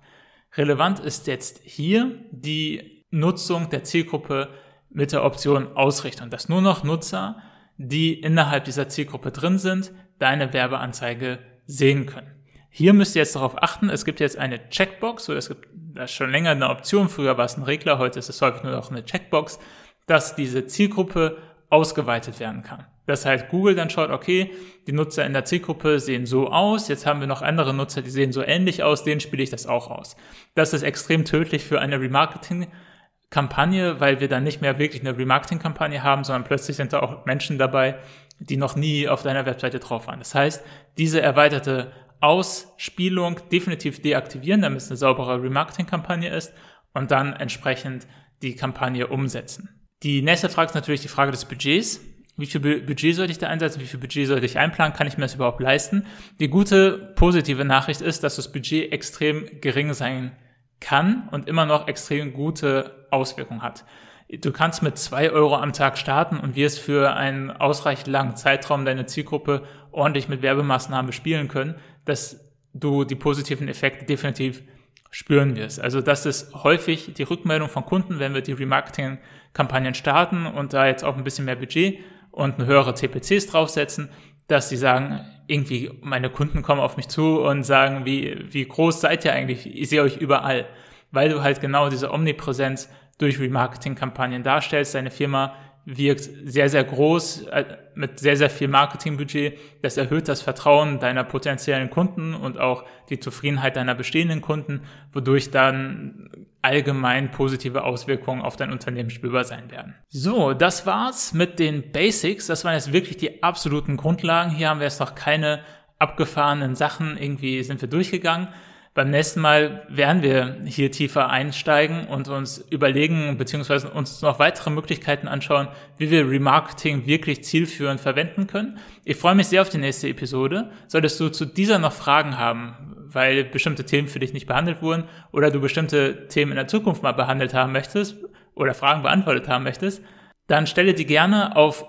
Relevant 0.56 0.98
ist 0.98 1.28
jetzt 1.28 1.60
hier 1.62 2.24
die 2.32 3.04
Nutzung 3.10 3.70
der 3.70 3.84
Zielgruppe 3.84 4.48
mit 4.90 5.12
der 5.12 5.24
Option 5.24 5.76
Ausrichtung, 5.76 6.30
dass 6.30 6.48
nur 6.48 6.62
noch 6.62 6.82
Nutzer, 6.82 7.40
die 7.76 8.14
innerhalb 8.20 8.64
dieser 8.64 8.88
Zielgruppe 8.88 9.30
drin 9.30 9.58
sind, 9.58 9.92
deine 10.18 10.52
Werbeanzeige 10.52 11.38
sehen 11.66 12.06
können. 12.06 12.35
Hier 12.78 12.92
müsst 12.92 13.16
ihr 13.16 13.22
jetzt 13.22 13.34
darauf 13.34 13.62
achten, 13.62 13.88
es 13.88 14.04
gibt 14.04 14.20
jetzt 14.20 14.36
eine 14.36 14.68
Checkbox, 14.68 15.24
so 15.24 15.32
es 15.32 15.48
gibt 15.48 15.66
das 15.94 16.12
schon 16.12 16.30
länger 16.30 16.50
eine 16.50 16.68
Option, 16.68 17.08
früher 17.08 17.38
war 17.38 17.46
es 17.46 17.56
ein 17.56 17.62
Regler, 17.62 17.96
heute 17.96 18.18
ist 18.18 18.28
es 18.28 18.42
häufig 18.42 18.64
nur 18.64 18.72
noch 18.72 18.90
eine 18.90 19.02
Checkbox, 19.02 19.58
dass 20.06 20.36
diese 20.36 20.66
Zielgruppe 20.66 21.38
ausgeweitet 21.70 22.38
werden 22.38 22.62
kann. 22.62 22.84
Das 23.06 23.24
heißt, 23.24 23.48
Google 23.48 23.76
dann 23.76 23.88
schaut, 23.88 24.10
okay, 24.10 24.50
die 24.86 24.92
Nutzer 24.92 25.24
in 25.24 25.32
der 25.32 25.46
Zielgruppe 25.46 26.00
sehen 26.00 26.26
so 26.26 26.50
aus, 26.50 26.88
jetzt 26.88 27.06
haben 27.06 27.20
wir 27.20 27.26
noch 27.26 27.40
andere 27.40 27.72
Nutzer, 27.72 28.02
die 28.02 28.10
sehen 28.10 28.30
so 28.30 28.42
ähnlich 28.42 28.82
aus, 28.82 29.04
denen 29.04 29.20
spiele 29.20 29.42
ich 29.42 29.48
das 29.48 29.66
auch 29.66 29.90
aus. 29.90 30.14
Das 30.54 30.74
ist 30.74 30.82
extrem 30.82 31.24
tödlich 31.24 31.64
für 31.64 31.80
eine 31.80 31.98
Remarketing-Kampagne, 31.98 34.00
weil 34.00 34.20
wir 34.20 34.28
dann 34.28 34.44
nicht 34.44 34.60
mehr 34.60 34.78
wirklich 34.78 35.00
eine 35.00 35.16
Remarketing-Kampagne 35.16 36.02
haben, 36.02 36.24
sondern 36.24 36.44
plötzlich 36.44 36.76
sind 36.76 36.92
da 36.92 37.00
auch 37.00 37.24
Menschen 37.24 37.56
dabei, 37.56 37.96
die 38.38 38.58
noch 38.58 38.76
nie 38.76 39.08
auf 39.08 39.22
deiner 39.22 39.46
Webseite 39.46 39.78
drauf 39.78 40.08
waren. 40.08 40.18
Das 40.18 40.34
heißt, 40.34 40.62
diese 40.98 41.22
erweiterte 41.22 41.90
Ausspielung 42.26 43.38
definitiv 43.52 44.02
deaktivieren, 44.02 44.60
damit 44.62 44.78
es 44.80 44.88
eine 44.90 44.96
saubere 44.96 45.40
Remarketing-Kampagne 45.40 46.28
ist 46.28 46.52
und 46.92 47.12
dann 47.12 47.32
entsprechend 47.32 48.08
die 48.42 48.56
Kampagne 48.56 49.06
umsetzen. 49.06 49.68
Die 50.02 50.22
nächste 50.22 50.48
Frage 50.48 50.70
ist 50.70 50.74
natürlich 50.74 51.02
die 51.02 51.08
Frage 51.08 51.30
des 51.30 51.44
Budgets. 51.44 52.00
Wie 52.36 52.46
viel 52.46 52.60
Budget 52.60 53.14
sollte 53.14 53.30
ich 53.30 53.38
da 53.38 53.46
einsetzen? 53.46 53.80
Wie 53.80 53.86
viel 53.86 54.00
Budget 54.00 54.26
sollte 54.26 54.44
ich 54.44 54.58
einplanen? 54.58 54.92
Kann 54.92 55.06
ich 55.06 55.16
mir 55.16 55.22
das 55.22 55.36
überhaupt 55.36 55.60
leisten? 55.60 56.04
Die 56.40 56.48
gute, 56.48 57.14
positive 57.14 57.64
Nachricht 57.64 58.00
ist, 58.00 58.24
dass 58.24 58.36
das 58.36 58.50
Budget 58.50 58.92
extrem 58.92 59.60
gering 59.60 59.94
sein 59.94 60.36
kann 60.80 61.28
und 61.30 61.48
immer 61.48 61.64
noch 61.64 61.86
extrem 61.86 62.32
gute 62.32 63.06
Auswirkungen 63.12 63.62
hat. 63.62 63.84
Du 64.28 64.50
kannst 64.50 64.82
mit 64.82 64.98
zwei 64.98 65.30
Euro 65.30 65.54
am 65.54 65.72
Tag 65.72 65.96
starten 65.96 66.38
und 66.38 66.56
wirst 66.56 66.80
für 66.80 67.14
einen 67.14 67.52
ausreichend 67.52 68.08
langen 68.08 68.34
Zeitraum 68.34 68.84
deine 68.84 69.06
Zielgruppe 69.06 69.62
ordentlich 69.92 70.28
mit 70.28 70.42
Werbemaßnahmen 70.42 71.06
bespielen 71.06 71.46
können, 71.46 71.76
dass 72.06 72.40
du 72.72 73.04
die 73.04 73.14
positiven 73.14 73.68
Effekte 73.68 74.06
definitiv 74.06 74.62
spüren 75.10 75.56
wirst. 75.56 75.80
Also 75.80 76.00
das 76.00 76.26
ist 76.26 76.54
häufig 76.54 77.14
die 77.14 77.22
Rückmeldung 77.22 77.68
von 77.68 77.84
Kunden, 77.84 78.18
wenn 78.18 78.34
wir 78.34 78.42
die 78.42 78.52
Remarketing-Kampagnen 78.52 79.94
starten 79.94 80.46
und 80.46 80.72
da 80.72 80.86
jetzt 80.86 81.04
auch 81.04 81.16
ein 81.16 81.24
bisschen 81.24 81.44
mehr 81.44 81.56
Budget 81.56 81.98
und 82.30 82.58
eine 82.58 82.66
höhere 82.66 82.94
CPCs 82.94 83.46
draufsetzen, 83.46 84.10
dass 84.46 84.68
sie 84.68 84.76
sagen, 84.76 85.20
irgendwie 85.46 85.90
meine 86.02 86.30
Kunden 86.30 86.62
kommen 86.62 86.80
auf 86.80 86.96
mich 86.96 87.08
zu 87.08 87.40
und 87.40 87.62
sagen, 87.62 88.04
wie, 88.04 88.46
wie 88.50 88.66
groß 88.66 89.00
seid 89.00 89.24
ihr 89.24 89.32
eigentlich? 89.32 89.66
Ich 89.66 89.88
sehe 89.88 90.02
euch 90.02 90.16
überall, 90.16 90.66
weil 91.12 91.30
du 91.30 91.42
halt 91.42 91.60
genau 91.60 91.88
diese 91.88 92.12
Omnipräsenz 92.12 92.90
durch 93.18 93.40
Remarketing-Kampagnen 93.40 94.42
darstellst, 94.42 94.94
deine 94.94 95.10
Firma 95.10 95.54
wirkt 95.86 96.28
sehr, 96.44 96.68
sehr 96.68 96.82
groß 96.82 97.42
äh, 97.46 97.64
mit 97.94 98.18
sehr, 98.18 98.36
sehr 98.36 98.50
viel 98.50 98.66
Marketingbudget. 98.66 99.56
Das 99.82 99.96
erhöht 99.96 100.28
das 100.28 100.42
Vertrauen 100.42 100.98
deiner 100.98 101.22
potenziellen 101.22 101.88
Kunden 101.90 102.34
und 102.34 102.58
auch 102.58 102.84
die 103.08 103.20
Zufriedenheit 103.20 103.76
deiner 103.76 103.94
bestehenden 103.94 104.40
Kunden, 104.40 104.82
wodurch 105.12 105.52
dann 105.52 106.28
allgemein 106.60 107.30
positive 107.30 107.84
Auswirkungen 107.84 108.42
auf 108.42 108.56
dein 108.56 108.72
Unternehmen 108.72 109.10
spürbar 109.10 109.44
sein 109.44 109.70
werden. 109.70 109.94
So, 110.08 110.52
das 110.52 110.86
war's 110.86 111.32
mit 111.32 111.60
den 111.60 111.92
Basics. 111.92 112.48
Das 112.48 112.64
waren 112.64 112.74
jetzt 112.74 112.92
wirklich 112.92 113.16
die 113.16 113.44
absoluten 113.44 113.96
Grundlagen. 113.96 114.50
Hier 114.50 114.68
haben 114.68 114.80
wir 114.80 114.86
jetzt 114.86 114.98
noch 114.98 115.14
keine 115.14 115.60
abgefahrenen 115.98 116.74
Sachen 116.74 117.16
irgendwie 117.16 117.62
sind 117.62 117.80
wir 117.80 117.88
durchgegangen. 117.88 118.48
Beim 118.96 119.10
nächsten 119.10 119.40
Mal 119.40 119.82
werden 119.90 120.22
wir 120.22 120.56
hier 120.64 120.90
tiefer 120.90 121.28
einsteigen 121.28 122.06
und 122.06 122.28
uns 122.28 122.64
überlegen 122.70 123.36
bzw. 123.36 123.88
uns 123.88 124.22
noch 124.22 124.38
weitere 124.38 124.70
Möglichkeiten 124.70 125.28
anschauen, 125.28 125.68
wie 125.98 126.10
wir 126.10 126.26
Remarketing 126.26 127.04
wirklich 127.04 127.44
zielführend 127.44 128.00
verwenden 128.00 128.46
können. 128.46 128.78
Ich 129.04 129.18
freue 129.18 129.34
mich 129.34 129.48
sehr 129.48 129.60
auf 129.60 129.68
die 129.68 129.76
nächste 129.76 130.08
Episode. 130.08 130.70
Solltest 130.88 131.20
du 131.20 131.28
zu 131.28 131.44
dieser 131.44 131.78
noch 131.78 131.92
Fragen 131.92 132.38
haben, 132.38 132.74
weil 133.12 133.44
bestimmte 133.44 133.84
Themen 133.84 134.08
für 134.08 134.18
dich 134.18 134.32
nicht 134.32 134.46
behandelt 134.46 134.80
wurden 134.80 135.04
oder 135.30 135.50
du 135.50 135.60
bestimmte 135.60 136.26
Themen 136.28 136.52
in 136.52 136.56
der 136.56 136.66
Zukunft 136.66 137.02
mal 137.02 137.12
behandelt 137.12 137.52
haben 137.52 137.72
möchtest 137.72 138.16
oder 138.54 138.72
Fragen 138.72 139.02
beantwortet 139.02 139.46
haben 139.46 139.64
möchtest, 139.64 140.00
dann 140.46 140.66
stelle 140.66 140.94
die 140.94 141.04
gerne 141.04 141.54
auf 141.54 141.84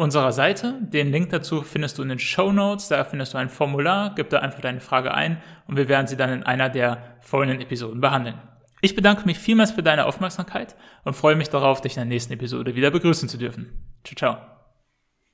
unserer 0.00 0.32
Seite. 0.32 0.74
Den 0.80 1.12
Link 1.12 1.30
dazu 1.30 1.62
findest 1.62 1.98
du 1.98 2.02
in 2.02 2.08
den 2.08 2.18
Show 2.18 2.50
Notes. 2.50 2.88
Da 2.88 3.04
findest 3.04 3.34
du 3.34 3.38
ein 3.38 3.48
Formular, 3.48 4.14
gib 4.16 4.30
da 4.30 4.38
einfach 4.40 4.60
deine 4.60 4.80
Frage 4.80 5.14
ein 5.14 5.38
und 5.68 5.76
wir 5.76 5.88
werden 5.88 6.06
sie 6.06 6.16
dann 6.16 6.32
in 6.32 6.42
einer 6.42 6.68
der 6.68 6.98
folgenden 7.20 7.60
Episoden 7.60 8.00
behandeln. 8.00 8.36
Ich 8.80 8.96
bedanke 8.96 9.26
mich 9.26 9.38
vielmals 9.38 9.72
für 9.72 9.82
deine 9.82 10.06
Aufmerksamkeit 10.06 10.74
und 11.04 11.14
freue 11.14 11.36
mich 11.36 11.50
darauf, 11.50 11.80
dich 11.80 11.96
in 11.96 12.00
der 12.00 12.06
nächsten 12.06 12.32
Episode 12.32 12.74
wieder 12.74 12.90
begrüßen 12.90 13.28
zu 13.28 13.36
dürfen. 13.36 13.70
Ciao, 14.04 14.16
ciao. 14.16 14.59